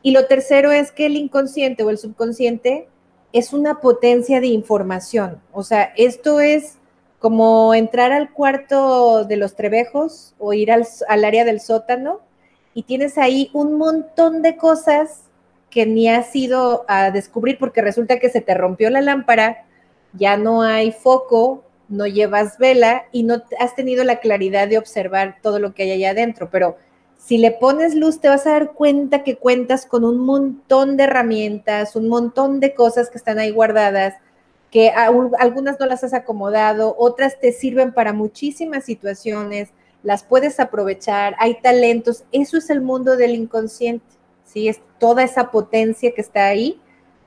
[0.01, 2.89] Y lo tercero es que el inconsciente o el subconsciente
[3.31, 5.41] es una potencia de información.
[5.53, 6.79] O sea, esto es
[7.19, 12.19] como entrar al cuarto de los trebejos o ir al área del sótano
[12.73, 15.23] y tienes ahí un montón de cosas
[15.69, 19.65] que ni has ido a descubrir porque resulta que se te rompió la lámpara
[20.13, 25.37] ya no hay foco, no llevas vela y no has tenido la claridad de observar
[25.41, 26.77] todo lo que hay allá adentro, pero
[27.17, 31.03] si le pones luz te vas a dar cuenta que cuentas con un montón de
[31.03, 34.15] herramientas, un montón de cosas que están ahí guardadas,
[34.71, 39.69] que algunas no las has acomodado, otras te sirven para muchísimas situaciones,
[40.03, 44.05] las puedes aprovechar, hay talentos, eso es el mundo del inconsciente,
[44.45, 44.67] ¿sí?
[44.67, 46.81] Es toda esa potencia que está ahí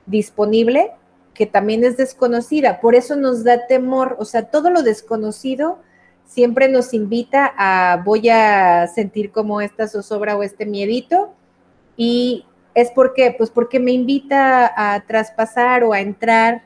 [0.05, 0.91] disponible
[1.35, 2.79] que también es desconocida.
[2.79, 5.79] Por eso nos da temor, o sea, todo lo desconocido
[6.25, 11.33] siempre nos invita a voy a sentir como esta zozobra o este miedito
[11.95, 16.63] y es porque, pues porque me invita a traspasar o a entrar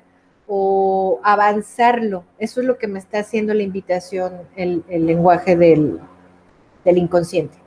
[0.50, 2.26] o avanzarlo.
[2.40, 6.00] Eso es lo que me está haciendo la invitación, el, lenguaje del,
[6.86, 7.58] inconsciente.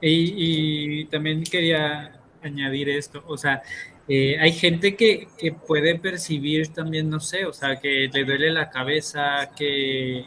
[0.00, 3.62] y, también quería añadir esto, o sea,
[4.08, 5.28] eh, hay gente que,
[5.66, 10.24] puede percibir también, no sé, o sea, que le duele la cabeza, que,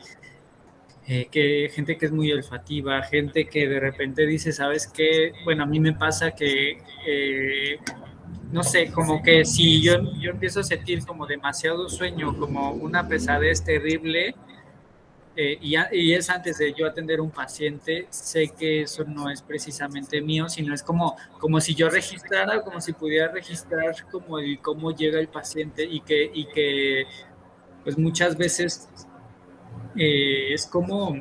[1.08, 5.34] eh, que gente que es muy olfativa, gente que de repente dice, ¿sabes qué?
[5.44, 7.78] Bueno, a mí me pasa que, eh,
[8.52, 13.08] no sé, como que si yo, yo empiezo a sentir como demasiado sueño, como una
[13.08, 14.36] pesadez terrible,
[15.38, 20.22] eh, y, es antes de yo atender un paciente, sé que eso no es precisamente
[20.22, 25.20] mío, sino es como, como si yo registrara, como si pudiera registrar como cómo llega
[25.20, 27.04] el paciente y que, y que
[27.84, 28.88] pues muchas veces
[29.98, 31.16] eh, es como,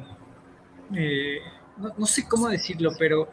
[0.94, 1.40] eh,
[1.76, 3.28] no, sé cómo decirlo, pero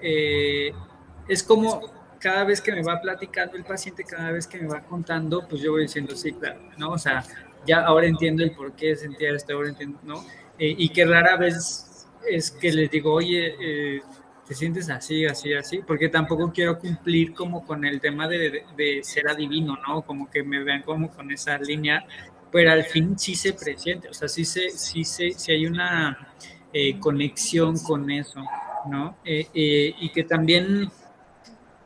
[0.00, 4.80] es como cada vez que me va platicando el paciente, cada vez que me va
[4.80, 6.90] contando, pues yo voy diciendo, sí, claro, ¿no?
[6.90, 7.24] O sea,
[7.66, 10.24] ya ahora entiendo el por qué sentía esto, ahora entiendo, ¿no?
[10.56, 14.02] Eh, y que rara vez es que les digo, oye, eh,
[14.46, 19.00] te sientes así, así, así, porque tampoco quiero cumplir como con el tema de, de,
[19.02, 20.02] ser adivino, ¿no?
[20.02, 22.04] Como que me vean como con esa línea,
[22.52, 26.34] pero al fin sí se presiente, o sea, sí, se, sí, se, sí hay una
[26.72, 28.44] eh, conexión con eso,
[28.88, 29.16] ¿no?
[29.24, 30.90] y que también,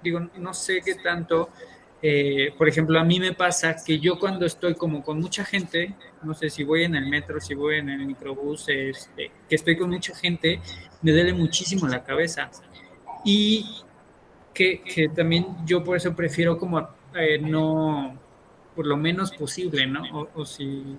[0.07, 1.51] digo, no sé qué tanto
[2.03, 5.95] eh, por ejemplo, a mí me pasa que yo cuando estoy como con mucha gente,
[6.23, 9.77] no sé si voy en el metro, si voy en el microbús, este, que estoy
[9.77, 10.61] con mucha gente,
[11.03, 12.51] me duele muchísimo la cabeza.
[13.25, 13.83] Y
[14.53, 18.19] que, que también yo por eso prefiero como eh, no,
[18.75, 20.29] por lo menos posible, ¿no?
[20.35, 20.99] O, si,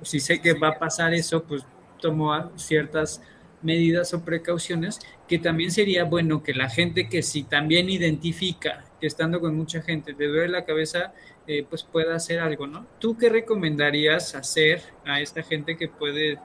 [0.00, 1.66] o si sé que va a pasar eso, pues
[2.00, 3.20] tomo ciertas
[3.64, 9.06] medidas o precauciones, que también sería bueno que la gente que si también identifica que
[9.06, 11.12] estando con mucha gente te duele la cabeza,
[11.46, 12.86] eh, pues pueda hacer algo, ¿no?
[12.98, 16.38] ¿Tú qué recomendarías hacer a esta gente que puede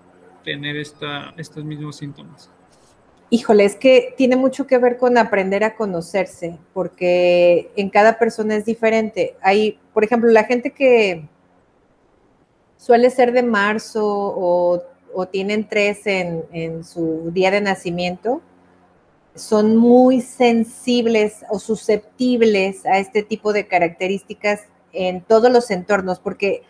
[0.44, 2.50] tener esta, estos mismos síntomas?
[3.32, 8.56] Híjole, es que tiene mucho que ver con aprender a conocerse, porque en cada persona
[8.56, 9.36] es diferente.
[9.42, 11.28] Hay, por ejemplo, la gente que
[12.78, 14.82] suele ser de marzo o
[15.14, 18.42] o tienen tres en, su día de nacimiento,
[19.36, 26.64] son muy sensibles o susceptibles a este tipo de características en todos los entornos, porque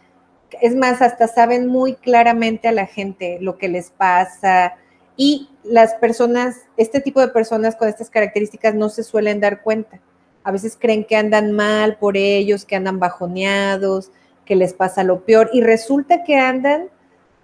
[0.61, 4.75] es más, hasta saben muy claramente a la gente lo que les pasa
[5.15, 9.99] y las personas, este tipo de personas con estas características no se suelen dar cuenta.
[10.43, 14.11] A veces creen que andan mal por ellos, que andan bajoneados,
[14.45, 16.89] que les pasa lo peor y resulta que andan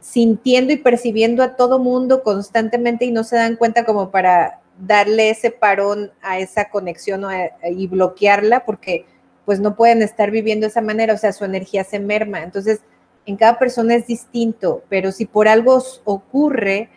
[0.06, 5.32] sintiendo y percibiendo a todo mundo constantemente y no se dan cuenta como para darle
[5.32, 7.26] ese parón a esa conexión
[7.64, 9.06] y bloquearla porque
[9.46, 12.44] pues no pueden estar viviendo de esa manera, o sea, su energía se merma.
[12.44, 12.82] Entonces,
[13.26, 16.90] en cada persona es distinto, pero si por algo ocurre,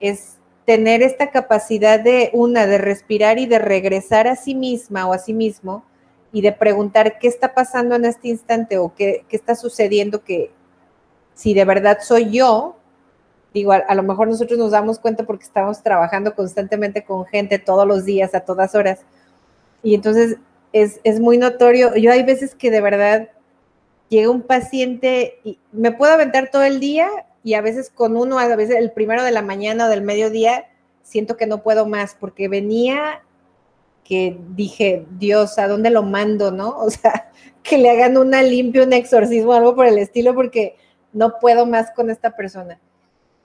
[0.00, 5.12] es tener esta capacidad de una, de respirar y de regresar a sí misma o
[5.12, 5.84] a sí mismo
[6.32, 10.50] y de preguntar qué está pasando en este instante o qué, está sucediendo que
[11.36, 12.76] si de verdad soy yo,
[13.52, 17.86] digo, a, lo mejor nosotros nos damos cuenta porque estamos trabajando constantemente con gente todos
[17.86, 19.00] los días, a todas horas.
[19.82, 20.38] Y entonces
[20.72, 21.94] es, es muy notorio.
[21.94, 23.28] Yo hay veces que de verdad
[24.08, 27.08] llega un paciente y me puedo aventar todo el día
[27.44, 30.64] y a veces con uno, a veces el primero de la mañana o del mediodía,
[31.02, 33.22] siento que no puedo más porque venía
[34.04, 36.78] que dije, Dios, ¿a dónde lo mando, no?
[36.80, 37.30] O sea,
[37.62, 40.76] que le hagan una limpia, un exorcismo, algo por el estilo, porque
[41.16, 42.78] no puedo más con esta persona.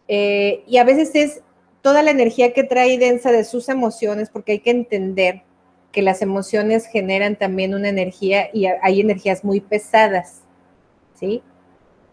[0.10, 1.42] Eh, y a veces es
[1.82, 5.44] toda la energía que trae densa de sus emociones, porque hay que entender
[5.94, 10.42] que las emociones generan también una energía y hay energías muy pesadas.
[11.16, 11.42] ¿sí?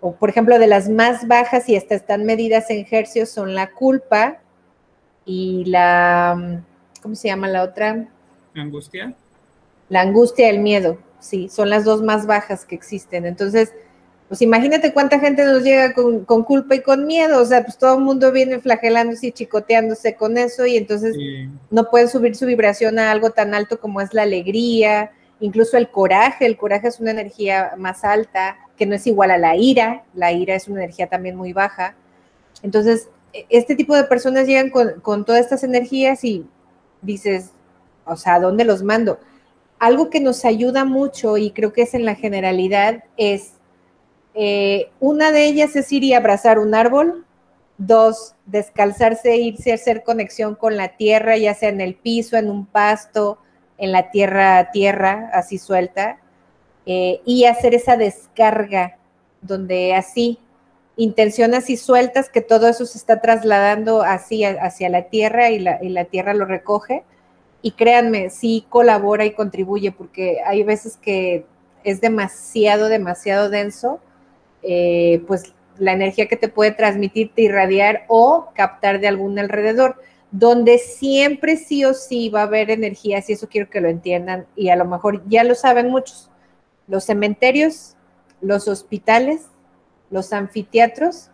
[0.00, 3.72] O por ejemplo, de las más bajas y hasta están medidas en hercios son la
[3.72, 4.38] culpa
[5.24, 6.62] y la,
[7.02, 8.08] ¿cómo se llama la otra?
[8.54, 9.12] Angustia.
[9.88, 13.26] La angustia y el miedo, sí, son las dos más bajas que existen.
[13.26, 13.74] Entonces,
[14.28, 17.96] pues imagínate cuánta gente nos llega con, culpa y con miedo, o sea, pues todo
[17.96, 21.16] el mundo viene flagelándose y chicoteándose con eso y entonces
[21.70, 25.90] no pueden subir su vibración a algo tan alto como es la alegría, incluso el
[25.90, 30.04] coraje, el coraje es una energía más alta, que no es igual a la ira,
[30.14, 31.96] la ira es una energía también muy baja.
[32.62, 36.46] Entonces, e, este tipo de personas llegan con, todas estas energías y
[37.02, 37.50] dices,
[38.04, 39.18] o sea, ¿a dónde los mando?
[39.78, 43.52] Algo que nos ayuda mucho y creo que es en la generalidad es,
[44.40, 47.26] eh, una de ellas es ir y abrazar un árbol,
[47.76, 52.48] dos, descalzarse, irse a hacer conexión con la tierra, ya sea en el piso, en
[52.48, 53.38] un pasto,
[53.78, 56.20] en la tierra, tierra, así suelta,
[56.86, 58.98] eh, y hacer esa descarga
[59.40, 60.38] donde así,
[60.96, 65.80] intenciones y sueltas, que todo eso se está trasladando así hacia la tierra y la,
[65.82, 67.02] la tierra lo recoge.
[67.60, 71.44] Y créanme, sí colabora y contribuye, porque hay veces que
[71.82, 74.00] es demasiado, demasiado denso,
[74.62, 79.96] eh, pues la energía que te puede transmitirte, irradiar o captar de algún alrededor,
[80.30, 84.46] donde siempre sí o sí va a haber energías, y eso quiero que lo entiendan,
[84.56, 86.30] y a lo mejor ya lo saben muchos,
[86.86, 87.96] los cementerios,
[88.40, 89.46] los hospitales,
[90.10, 91.30] los anfiteatros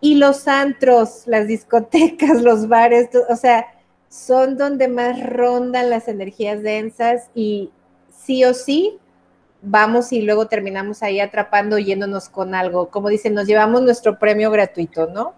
[0.00, 3.66] y los antros, las discotecas, los bares, o sea,
[4.08, 7.70] son donde más rondan las energías densas y
[8.10, 8.98] sí o sí
[9.62, 12.90] vamos y luego terminamos ahí atrapando, yéndonos con algo.
[12.90, 15.34] Como dicen, nos llevamos nuestro premio gratuito, ¿no?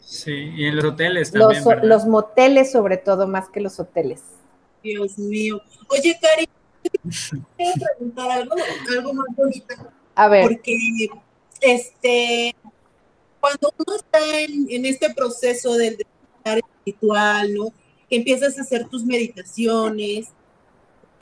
[0.00, 1.62] Sí, y en los hoteles también.
[1.64, 4.22] Los, los moteles sobre todo, más que los hoteles.
[4.82, 5.60] Dios mío.
[5.88, 6.48] Oye, Cari,
[7.56, 8.54] quiero preguntar algo,
[8.90, 9.74] algo más bonito.
[10.14, 10.42] A ver.
[10.42, 10.76] Porque
[11.60, 12.54] este,
[13.40, 17.72] cuando uno está en, este proceso del despertar espiritual, ¿no?
[18.08, 20.28] Que empiezas a hacer tus meditaciones,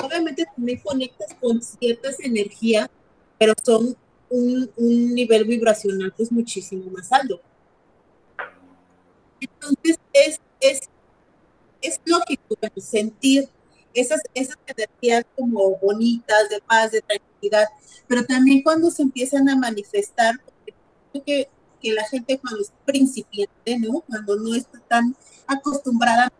[0.02, 2.88] obviamente también conectas con ciertas energías,
[3.38, 3.96] pero son
[4.28, 7.40] un, un nivel vibracional pues muchísimo más alto.
[9.40, 10.80] Entonces es, es,
[11.82, 13.48] es lógico sentir
[13.94, 17.66] esas, esas energías como bonitas, de paz, de tranquilidad,
[18.06, 20.34] pero también cuando se empiezan a manifestar,
[21.24, 21.48] que,
[21.80, 24.02] que la gente cuando es principiante, ¿no?
[24.02, 25.16] Cuando no está tan
[25.46, 26.30] acostumbrada,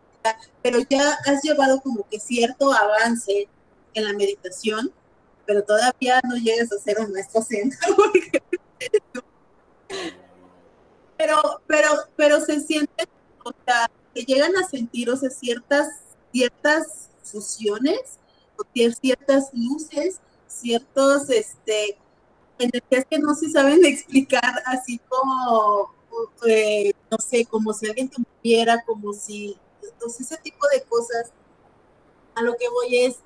[0.61, 3.47] pero ya has llevado como que cierto avance
[3.93, 4.91] en la meditación,
[5.45, 7.71] pero todavía no llegas a ser un maestro zen.
[11.17, 13.07] pero, pero, pero se siente,
[13.43, 15.87] o sea, que llegan a sentir, o sea, ciertas,
[16.31, 18.19] ciertas fusiones,
[18.57, 21.97] o ciertas luces, ciertos, este,
[22.59, 25.93] energías que no se saben explicar, así como,
[26.47, 29.57] eh, no sé, como si alguien te moviera, como si,
[29.91, 31.31] entonces ese tipo de cosas,
[32.35, 33.17] a lo que voy es,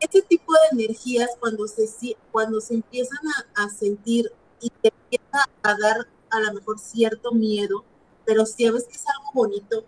[0.00, 1.86] ese tipo de energías cuando se,
[2.32, 3.20] cuando se empiezan
[3.54, 7.84] a, a sentir y te empieza a dar a lo mejor cierto miedo,
[8.24, 9.84] pero si ves que es algo bonito,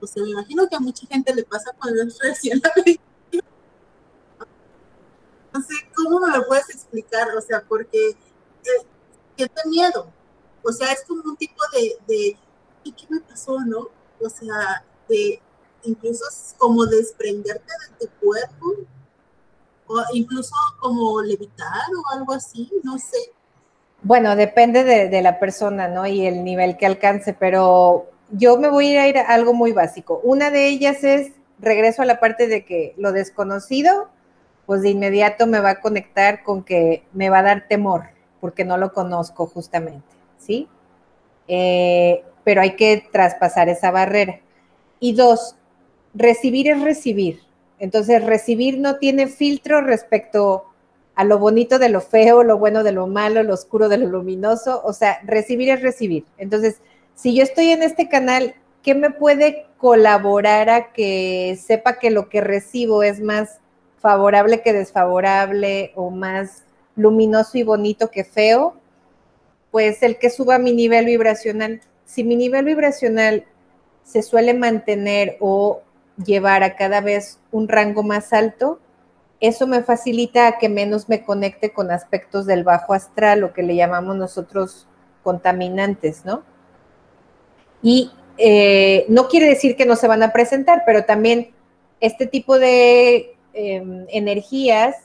[0.00, 2.60] o sea, me imagino que a mucha gente le pasa cuando es recién
[5.52, 7.28] No sé, ¿cómo me lo puedes explicar?
[7.36, 8.86] O sea, porque eh,
[9.36, 10.08] siente miedo.
[10.62, 12.38] O sea, es como un tipo de, de
[12.84, 13.88] ¿qué me pasó, no?
[14.20, 15.40] O sea, de
[15.84, 16.24] incluso
[16.58, 18.66] como desprenderte de tu cuerpo,
[19.86, 23.18] o incluso como levitar o algo así, no sé.
[24.02, 26.06] Bueno, depende de, de, la persona, ¿no?
[26.06, 30.20] Y el nivel que alcance, pero yo me voy a ir a algo muy básico.
[30.22, 34.08] Una de ellas es regreso a la parte de que lo desconocido,
[34.66, 38.04] pues de inmediato me va a conectar con que me va a dar temor,
[38.40, 40.06] porque no lo conozco justamente,
[40.38, 40.68] ¿sí?
[41.48, 44.40] Eh, pero hay que traspasar esa barrera.
[45.00, 45.56] Y dos,
[46.14, 47.40] recibir es recibir.
[47.78, 50.66] Entonces, recibir no tiene filtro respecto
[51.14, 54.06] a lo bonito de lo feo, lo bueno de lo malo, lo oscuro de lo
[54.06, 54.82] luminoso.
[54.84, 56.24] O sea, recibir es recibir.
[56.38, 56.80] Entonces,
[57.14, 62.28] si yo estoy en este canal, ¿qué me puede colaborar a que sepa que lo
[62.28, 63.58] que recibo es más
[63.98, 66.64] favorable que desfavorable o más
[66.96, 68.74] luminoso y bonito que feo?
[69.70, 71.80] Pues el que suba mi nivel vibracional.
[72.04, 73.44] Si mi nivel vibracional
[74.10, 75.82] se suele mantener o
[76.24, 78.80] llevar a cada vez un rango más alto,
[79.40, 83.74] eso me facilita que menos me conecte con aspectos del bajo astral, lo que le
[83.74, 84.86] llamamos nosotros
[85.22, 86.42] contaminantes, ¿no?
[87.82, 91.52] Y eh, no quiere decir que no se van a presentar, pero también
[92.00, 94.96] este tipo de em, energías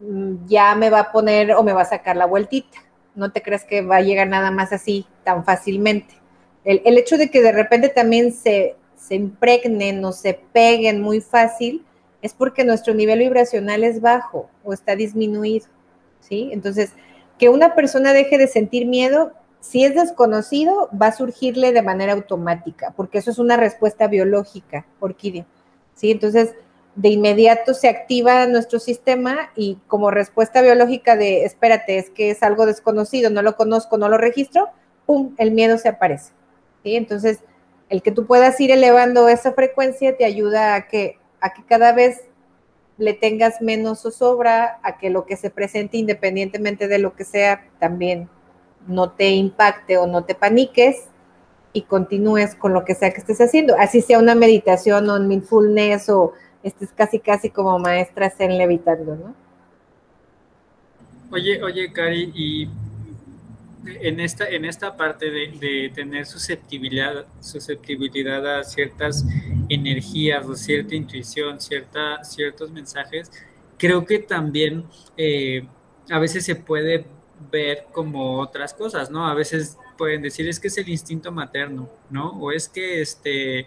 [0.00, 2.78] mm, ya me va a poner o me va a sacar la vueltita.
[3.14, 6.19] No te creas que va a llegar nada más así tan fácilmente.
[6.64, 11.20] El, el hecho de que de repente también se, se impregnen o se peguen muy
[11.20, 11.84] fácil
[12.22, 15.66] es porque nuestro nivel vibracional es bajo o está disminuido,
[16.20, 16.50] ¿sí?
[16.52, 16.92] Entonces,
[17.38, 22.14] que una persona deje de sentir miedo si es desconocido, va a surgirle de manera
[22.14, 25.46] automática, porque eso es una respuesta biológica, orquídea.
[25.94, 26.10] ¿sí?
[26.10, 26.54] Entonces,
[26.96, 32.42] de inmediato se activa nuestro sistema y como respuesta biológica de, espérate, es que es
[32.42, 34.68] algo desconocido, no lo conozco, no lo registro,
[35.06, 36.32] ¡pum!, el miedo se aparece.
[36.82, 36.96] ¿Sí?
[36.96, 37.40] Entonces,
[37.88, 41.92] el que tú puedas ir elevando esa frecuencia te ayuda a que, a que cada
[41.92, 42.22] vez
[42.98, 47.66] le tengas menos zozobra, a que lo que se presente independientemente de lo que sea,
[47.78, 48.28] también
[48.86, 51.06] no te impacte o no te paniques
[51.72, 53.74] y continúes con lo que sea que estés haciendo.
[53.78, 59.16] Así sea una meditación o un mindfulness o estés casi casi como maestra en levitando,
[59.16, 59.34] ¿no?
[61.32, 62.68] Oye, oye, Cari, y
[63.86, 69.24] en esta, en esta parte de, tener susceptibilidad, susceptibilidad a ciertas
[69.68, 73.30] energías o cierta intuición, cierta, ciertos mensajes,
[73.78, 74.84] creo que también
[75.16, 75.66] eh,
[76.10, 77.06] a veces se puede
[77.50, 79.26] ver como otras cosas, ¿no?
[79.26, 82.30] A veces pueden decir es que es el instinto materno, ¿no?
[82.40, 83.66] O es que, este,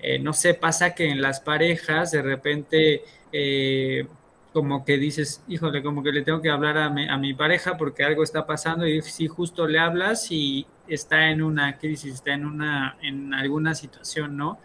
[0.00, 4.06] eh, no sé, pasa que en las parejas de repente eh,
[4.52, 7.76] como que dices, híjole, como que le tengo que hablar a mi, a mi pareja
[7.76, 12.34] porque algo está pasando y si justo le hablas y está en una crisis, está
[12.34, 14.58] en una, en alguna situación, ¿no?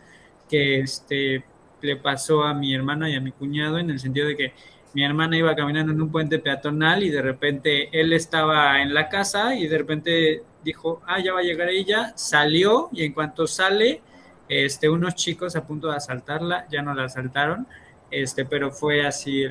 [0.50, 1.46] Que este,
[1.82, 4.54] le pasó a mi hermana y a mi cuñado en el sentido de que
[4.94, 9.10] mi hermana iba caminando en un puente peatonal y de repente él estaba en la
[9.10, 13.48] casa y de repente dijo, ah, ya va a llegar ella, salió y en cuanto
[13.48, 14.02] sale,
[14.50, 17.68] este, unos chicos a punto de asaltarla, ya no la asaltaron,
[18.10, 19.46] este, pero fue así,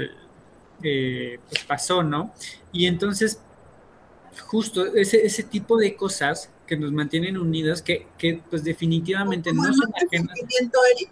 [0.83, 2.33] eh, pues pasó, ¿no?
[2.72, 3.41] Y entonces,
[4.47, 9.62] justo ese, ese tipo de cosas que nos mantienen unidas, que, que pues definitivamente no
[9.72, 10.37] son ajenas.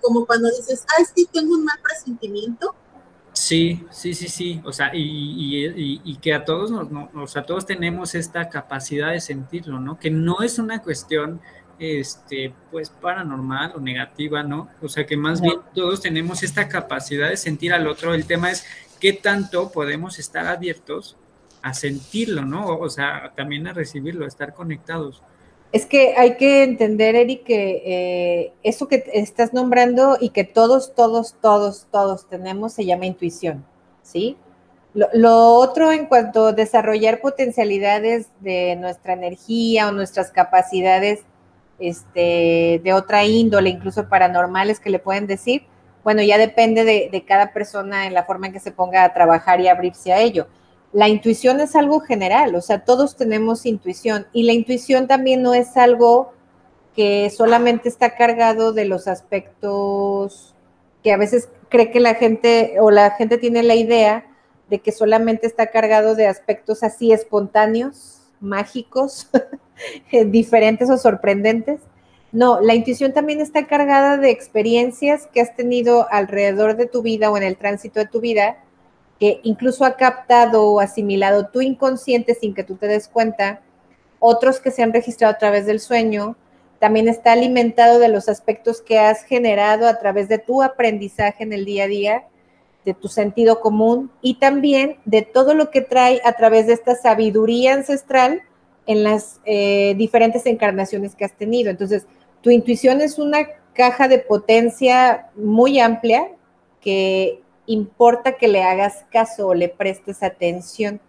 [0.01, 2.75] Como cuando dices, ah, sí, tengo un mal presentimiento,
[3.35, 4.63] Sí, sí, sí, sí.
[4.65, 9.81] O sea, y, que a todos nos, o sea, todos tenemos esta capacidad de sentirlo,
[9.81, 9.99] ¿no?
[9.99, 11.41] Que no es una cuestión,
[11.81, 14.71] este, pues paranormal o negativa, ¿no?
[14.81, 18.15] O sea, que más bien todos tenemos esta capacidad de sentir al otro.
[18.15, 18.65] El tema es
[19.05, 21.15] qué tanto podemos estar abiertos
[21.61, 22.79] a sentirlo, ¿no?
[22.79, 25.23] O sea, también a recibirlo, a estar conectados.
[25.73, 30.95] Es que hay que entender, Eric, que eh, eso que estás nombrando y que todos,
[30.95, 33.67] todos, todos, todos tenemos se llama intuición,
[34.03, 34.39] ¿sí?
[34.95, 41.21] Lo, otro en cuanto a desarrollar potencialidades de nuestra energía o nuestras capacidades
[41.79, 45.67] este, de otra índole, incluso paranormales que le pueden decir,
[46.05, 49.13] bueno, ya depende de, de cada persona en la forma en que se ponga a
[49.13, 50.47] trabajar y abrirse a ello
[50.95, 55.53] la intuición es algo general, o sea, todos tenemos intuición y la intuición también no
[55.53, 56.33] es algo
[56.95, 60.55] que solamente está cargado de los aspectos
[61.03, 64.25] que a veces cree que la gente o la gente tiene la idea
[64.71, 69.29] de que solamente está cargado de aspectos así espontáneos, mágicos,
[70.27, 71.81] diferentes o sorprendentes.
[72.35, 77.31] No, la intuición también está cargada de experiencias que has tenido alrededor de tu vida
[77.31, 78.57] o en el tránsito de tu vida
[79.21, 83.61] que incluso ha captado o asimilado tu inconsciente sin que tú te des cuenta,
[84.19, 86.35] otros que se han registrado a través del sueño,
[86.81, 91.53] también está alimentado de los aspectos que has generado a través de tu aprendizaje en
[91.53, 92.25] el día a día,
[92.85, 96.97] de tu sentido común y también de todo lo que trae a través de esta
[96.97, 98.43] sabiduría ancestral
[98.87, 101.71] en las eh, diferentes encarnaciones que has tenido.
[101.71, 102.09] Entonces,
[102.45, 106.29] tu intuición es una caja de potencia muy amplia
[106.83, 111.01] que importa que le hagas caso o le prestes atención.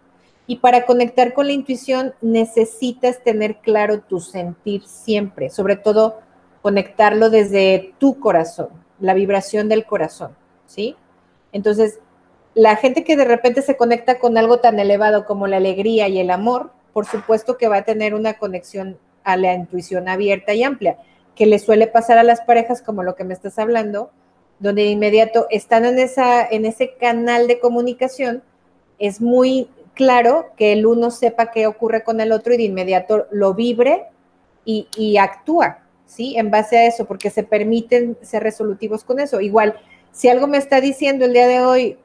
[0.46, 6.20] Y para conectar con la intuición necesitas tener claro tu sentir siempre, sobre todo
[6.62, 8.68] conectarlo desde tu corazón,
[8.98, 10.34] la vibración del corazón,
[10.64, 10.96] ¿sí?
[11.52, 12.00] Entonces,
[12.54, 16.18] la gente que de repente se conecta con algo tan elevado como la alegría y
[16.18, 20.62] el amor, por supuesto que va a tener una conexión a la intuición abierta y
[20.62, 20.96] amplia,
[21.36, 24.10] que le suele pasar a las parejas como lo que me estás hablando,
[24.58, 28.42] donde de inmediato están en, esa, en ese canal de comunicación,
[28.98, 33.26] es muy claro que el uno sepa qué ocurre con el otro y de inmediato
[33.30, 34.06] lo vibre
[34.64, 36.36] y, y actúa, ¿sí?
[36.38, 39.40] En base a eso, porque se permiten ser resolutivos con eso.
[39.40, 39.76] Igual,
[40.12, 41.98] si algo me está diciendo el día de hoy,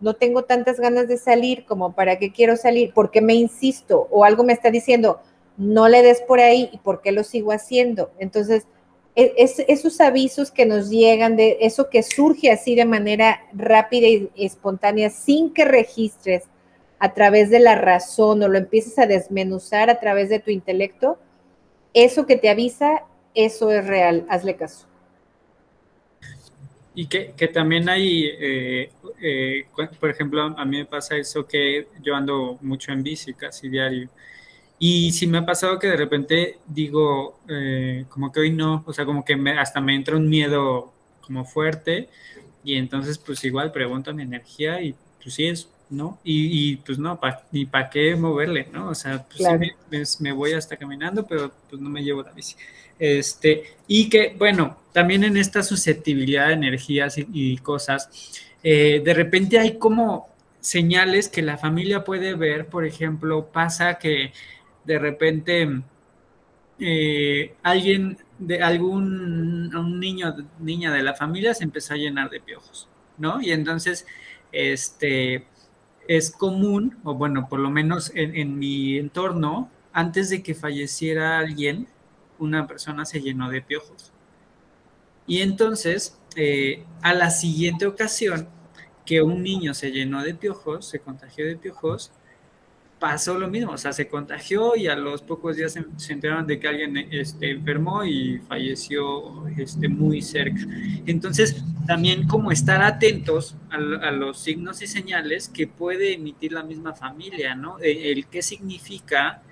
[0.00, 4.08] no tengo tantas ganas de salir como para qué quiero salir, ¿por qué me insisto?
[4.10, 5.20] O algo me está diciendo,
[5.56, 8.10] no le des por ahí y por qué lo sigo haciendo.
[8.18, 8.66] Entonces,
[9.16, 14.08] e, es, esos avisos que nos llegan, de eso que surge así de manera rápida
[14.08, 16.44] y espontánea, sin que registres
[16.98, 21.18] a través de la razón o lo empieces a desmenuzar a través de tu intelecto,
[21.92, 24.86] eso que te avisa, eso es real, hazle caso.
[26.96, 28.90] Y que, también hay, eh,
[29.20, 29.66] eh,
[29.98, 34.08] por ejemplo, a mí me pasa eso que yo ando mucho en bici casi diario.
[34.86, 38.92] Y sí me ha pasado que de repente digo, eh, como que hoy no, o
[38.92, 42.10] sea, como que hasta me entra un miedo como fuerte
[42.62, 46.18] y entonces pues igual pregunto a mi energía y pues sí es, ¿no?
[46.22, 47.18] Y, pues no,
[47.50, 48.90] ni para qué moverle, ¿no?
[48.90, 49.48] O sea, pues
[50.06, 52.54] sí me, voy hasta caminando, pero pues no me llevo la bici.
[52.98, 58.10] Este, y que, bueno, también en esta susceptibilidad de energías y, cosas,
[58.62, 60.28] eh, de repente hay como
[60.60, 64.32] señales que la familia puede ver, por ejemplo, pasa que
[64.84, 65.82] de repente
[66.78, 72.40] eh, alguien de algún un niño niña de la familia se empezó a llenar de
[72.40, 73.40] piojos, ¿no?
[73.40, 74.06] Y entonces
[74.52, 75.46] este
[76.08, 81.88] es común, o bueno, por lo menos en mi entorno, antes de que falleciera alguien,
[82.38, 84.12] una persona se llenó de piojos.
[85.26, 88.48] Y entonces, eh, a la siguiente ocasión
[89.06, 92.12] que un niño se llenó de piojos, se contagió de piojos,
[93.04, 96.58] pasó lo mismo, o sea, se contagió y a los pocos días se, enteraron de
[96.58, 100.62] que alguien este, enfermó y falleció este, muy cerca.
[101.04, 106.94] Entonces, también como estar atentos a, los signos y señales que puede emitir la misma
[106.94, 107.76] familia, ¿no?
[107.78, 109.42] el qué significa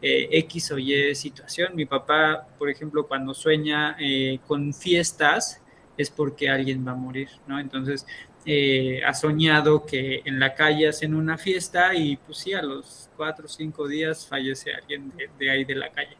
[0.00, 1.76] eh, X o Y situación.
[1.76, 5.60] Mi papá, por ejemplo, cuando sueña eh, con fiestas,
[5.98, 7.60] es porque alguien va a morir, ¿no?
[7.60, 8.06] Entonces,
[8.44, 13.10] eh, ha soñado que en la calle hacen una fiesta y pues sí, a los
[13.16, 16.16] cuatro o cinco días fallece alguien de, ahí de la calle.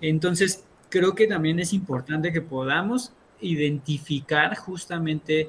[0.00, 5.48] Entonces, creo que también es importante que podamos identificar justamente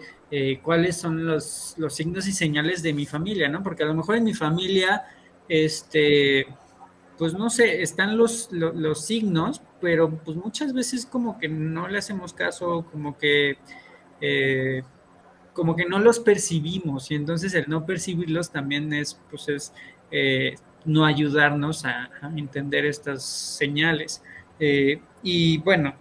[0.62, 3.64] cuáles son los, los signos y señales de mi familia, ¿no?
[3.64, 5.06] Porque a lo mejor en mi familia,
[5.48, 6.48] este,
[7.18, 11.98] pues no sé, están los, los, signos, pero pues muchas veces como que no le
[11.98, 13.58] hacemos caso, como que,
[14.22, 14.84] eh,
[15.58, 19.74] como que no los percibimos y entonces el no percibirlos también es, pues es
[20.12, 20.54] eh,
[20.86, 24.22] no ayudarnos a, entender estas señales.
[24.60, 25.96] Eh, y bueno,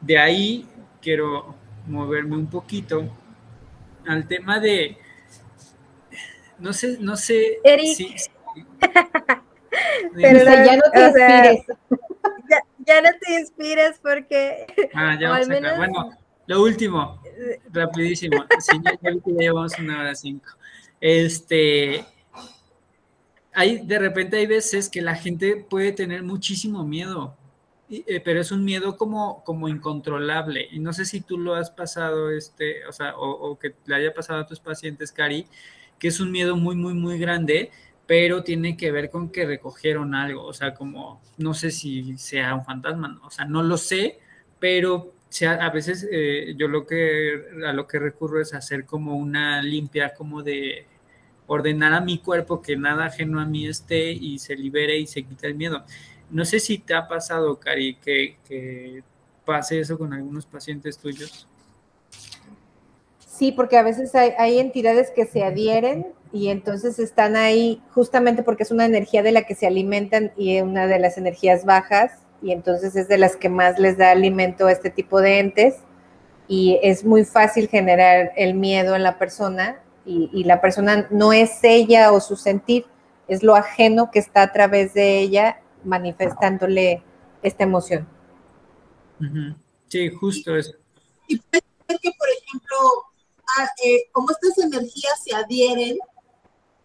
[0.00, 0.66] de ahí
[1.00, 1.54] quiero
[1.86, 3.08] moverme un poquito
[4.08, 4.98] al tema de,
[6.58, 7.60] no sé, no sé
[7.94, 8.12] si,
[10.16, 11.64] Pero ya no te inspires.
[12.84, 14.66] ya, no te inspires porque.
[14.94, 17.20] Ah, ya vamos a Bueno, lo último,
[17.72, 18.44] rapidísimo.
[18.60, 20.50] Sí, ya, ya, llevamos una hora cinco.
[21.00, 22.04] Este.
[23.52, 27.36] Hay, de repente hay veces que la gente puede tener muchísimo miedo,
[27.88, 30.68] eh, pero es un miedo como, como incontrolable.
[30.70, 33.94] Y no sé si tú lo has pasado, este, o sea, o, o que le
[33.94, 35.46] haya pasado a tus pacientes, Cari,
[35.98, 37.70] que es un miedo muy, muy, muy grande,
[38.06, 42.54] pero tiene que ver con que recogieron algo, o sea, como no sé si sea
[42.54, 44.20] un fantasma, o sea, no lo sé,
[44.60, 49.16] pero sea, a veces eh, yo lo que a lo que recurro es hacer como
[49.16, 50.86] una limpia, como de
[51.46, 55.22] ordenar a mi cuerpo que nada ajeno a mí esté y se libere y se
[55.22, 55.84] quite el miedo.
[56.30, 59.02] No sé si te ha pasado, Cari, que, que
[59.44, 61.46] pase eso con algunos pacientes tuyos.
[63.18, 68.42] Sí, porque a veces hay, hay entidades que se adhieren y entonces están ahí justamente
[68.42, 72.25] porque es una energía de la que se alimentan y una de las energías bajas
[72.42, 75.76] y entonces es de las que más les da alimento a este tipo de entes
[76.48, 81.64] y es muy fácil generar el miedo en la persona y, la persona no es
[81.64, 82.86] ella o su sentir,
[83.26, 87.02] es lo ajeno que está a través de ella manifestándole
[87.42, 88.06] esta emoción.
[89.88, 90.74] Sí, justo eso.
[91.26, 92.76] Y puede ser que, por ejemplo,
[93.58, 95.98] ah, eh, como estas energías se adhieren,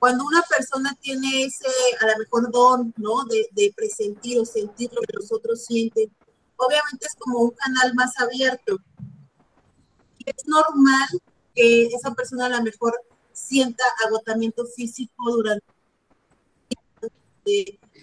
[0.01, 1.67] cuando una persona tiene ese,
[1.99, 3.23] a lo mejor, don, ¿no?
[3.25, 6.11] De, de presentir o sentir lo que los otros sienten,
[6.57, 8.77] obviamente es como un canal más abierto.
[10.25, 11.07] Es normal
[11.53, 12.99] que esa persona a lo mejor
[13.31, 15.63] sienta agotamiento físico durante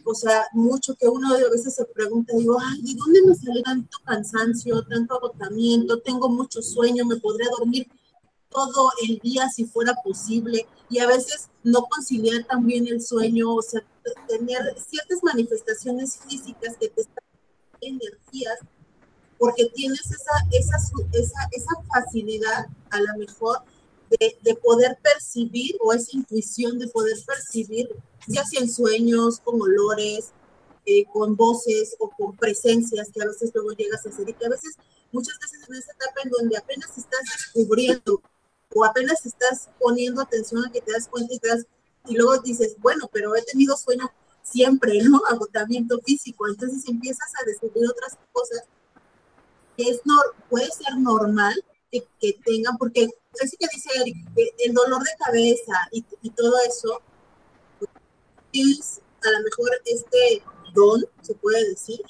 [0.05, 3.61] o sea, mucho que uno a veces se pregunta, digo, ay, ¿de dónde me sale
[3.64, 6.01] tanto cansancio, tanto agotamiento?
[6.01, 7.88] Tengo mucho sueño, me podría dormir
[8.51, 13.62] todo el día si fuera posible y a veces no conciliar también el sueño, o
[13.62, 13.82] sea,
[14.26, 17.24] tener ciertas manifestaciones físicas que te están
[17.80, 18.59] energías
[19.38, 20.76] porque tienes esa, esa,
[21.12, 23.59] esa, esa facilidad a lo mejor
[24.11, 27.88] de, de, poder percibir o esa intuición de poder percibir,
[28.26, 30.32] ya sea en sueños, con olores,
[30.86, 34.46] eh, con voces o con presencias que a veces luego llegas a hacer y que
[34.46, 34.74] a veces,
[35.12, 38.22] muchas veces en esa etapa en donde apenas estás descubriendo
[38.75, 41.66] o apenas estás poniendo atención a que te das cuenta y, te das,
[42.07, 44.11] y luego dices, bueno, pero he tenido sueño
[44.43, 45.21] siempre, ¿no?
[45.31, 46.47] Agotamiento físico.
[46.49, 48.62] Entonces empiezas a descubrir otras cosas
[49.77, 50.14] que es no,
[50.51, 51.55] puede ser normal
[51.91, 53.09] que, que tengan, porque
[53.43, 54.16] así que dice Eric,
[54.59, 57.01] el dolor de cabeza y, y todo eso
[57.79, 57.91] pues,
[58.53, 60.43] es a lo mejor este
[60.75, 62.01] don, se puede decir.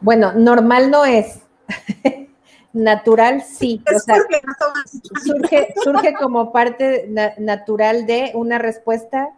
[0.00, 1.40] Bueno, normal no es.
[2.76, 3.82] natural sí.
[3.94, 4.16] o sea,
[5.24, 7.08] surge, surge como parte
[7.38, 9.30] natural de una respuesta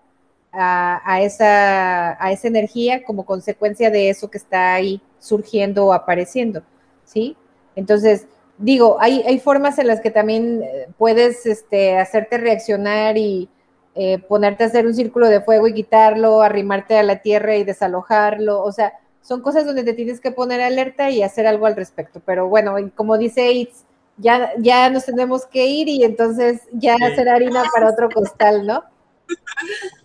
[0.53, 5.93] a, a, esa, a esa energía como consecuencia de eso que está ahí surgiendo o
[5.93, 6.62] apareciendo,
[7.05, 7.36] ¿sí?
[7.76, 8.26] Entonces,
[8.59, 13.49] digo, hay, hay formas en las que también eh, puedes este, hacerte reaccionar y
[13.95, 17.64] eh, ponerte a hacer un círculo de fuego y quitarlo, arrimarte a la tierra y
[17.64, 18.95] desalojarlo, o sea,
[19.29, 22.22] son cosas donde te tienes que poner alerta y hacer algo al respecto.
[22.24, 23.85] Pero bueno, como dice Itz,
[24.16, 28.85] ya, ya nos tenemos que ir y entonces ya hacer harina para otro costal, ¿no?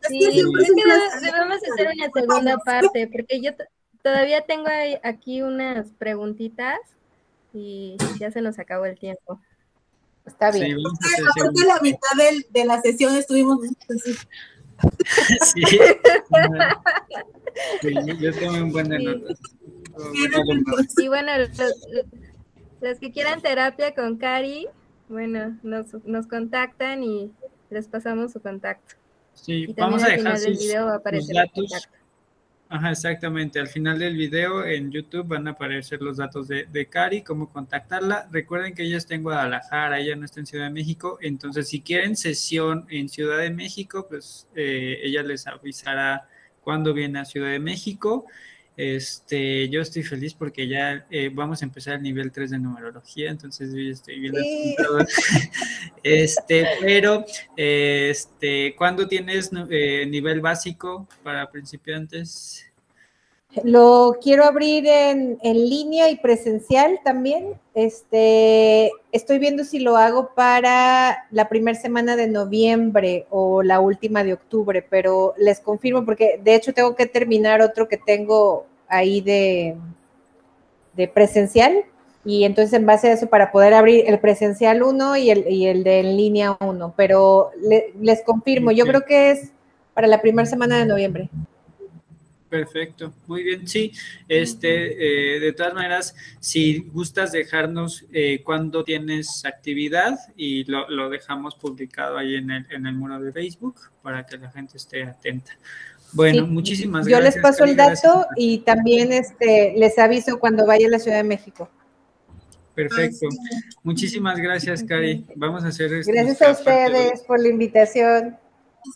[0.10, 3.52] Sí, es que debemos hacer una segunda parte, porque yo
[4.02, 4.68] todavía tengo
[5.04, 6.78] aquí unas preguntitas
[7.54, 9.40] y ya se nos acabó el tiempo.
[10.26, 10.80] Está bien.
[10.80, 10.84] Sí,
[11.22, 12.10] Aparte la mitad
[12.50, 13.60] de la sesión estuvimos
[13.90, 14.18] así.
[15.42, 15.62] Sí.
[17.82, 17.94] sí.
[18.20, 19.40] yo tomé un buen de notas.
[20.98, 21.32] Y bueno,
[22.82, 24.68] los, que quieran terapia con Cari,
[25.08, 27.32] bueno, nos, nos contactan y
[27.70, 28.96] les pasamos su contacto.
[29.34, 31.90] Sí, vamos a dejar sus, video va a aparecer datos.
[32.70, 33.59] Ajá, exactamente.
[33.59, 37.51] Al final del video en YouTube van a aparecer los datos de, de Cari, cómo
[37.51, 38.28] contactarla.
[38.32, 41.20] Recuerden que ella está en Guadalajara, ella no está en Ciudad de México.
[41.22, 46.28] Entonces, si quieren sesión en Ciudad de México, pues eh, ella les avisará
[46.61, 48.26] cuándo viene a Ciudad de México.
[48.76, 53.30] Este, yo estoy feliz porque ya eh, vamos a empezar el nivel 3 de numerología,
[53.30, 54.76] entonces yo estoy bien sí.
[56.04, 57.24] Este, pero,
[57.56, 62.73] este, ¿cuándo tienes eh, nivel básico para principiantes?
[63.62, 67.54] Lo quiero abrir en, en, línea y presencial también.
[67.76, 74.24] Este, estoy viendo si lo hago para la primera semana de noviembre o la última
[74.24, 79.22] de octubre, pero les confirmo porque de hecho tengo que terminar otro que tengo ahí
[79.22, 79.76] de,
[80.95, 81.86] de presencial
[82.26, 85.68] y entonces en base a eso para poder abrir el presencial 1 y el, y
[85.68, 89.52] el de en línea 1, pero le, les confirmo, yo creo que es
[89.94, 91.30] para la primera semana de noviembre.
[92.54, 93.68] Perfecto, muy bien.
[93.68, 93.92] Sí,
[94.28, 101.10] este, eh, de todas maneras, si gustas dejarnos eh, cuando tienes actividad y lo, lo,
[101.10, 105.04] dejamos publicado ahí en el, en el muro de Facebook para que la gente esté
[105.04, 105.58] atenta.
[106.12, 107.34] Bueno, sí, muchísimas yo gracias.
[107.34, 111.18] Yo les paso el dato y también este, les aviso cuando vaya a la Ciudad
[111.18, 111.72] de México.
[112.76, 113.30] Perfecto.
[113.82, 115.26] Muchísimas gracias, Cari.
[115.36, 116.12] Vamos a hacer esto.
[116.12, 118.38] Gracias a ustedes por la invitación.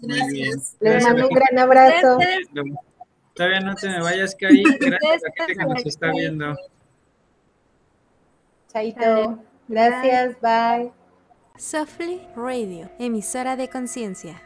[0.04, 0.76] Gracias.
[0.80, 1.04] Les gracias.
[1.06, 2.20] mando un gran abrazo.
[2.20, 2.86] Gracias.
[3.38, 4.64] Todavía no te me vayas, Cari.
[4.80, 6.58] Gracias a la gente que nos está viendo.
[8.74, 9.40] Chaito.
[9.68, 10.92] Gracias, bye.
[11.58, 14.42] Softly Radio, emisora de conciencia.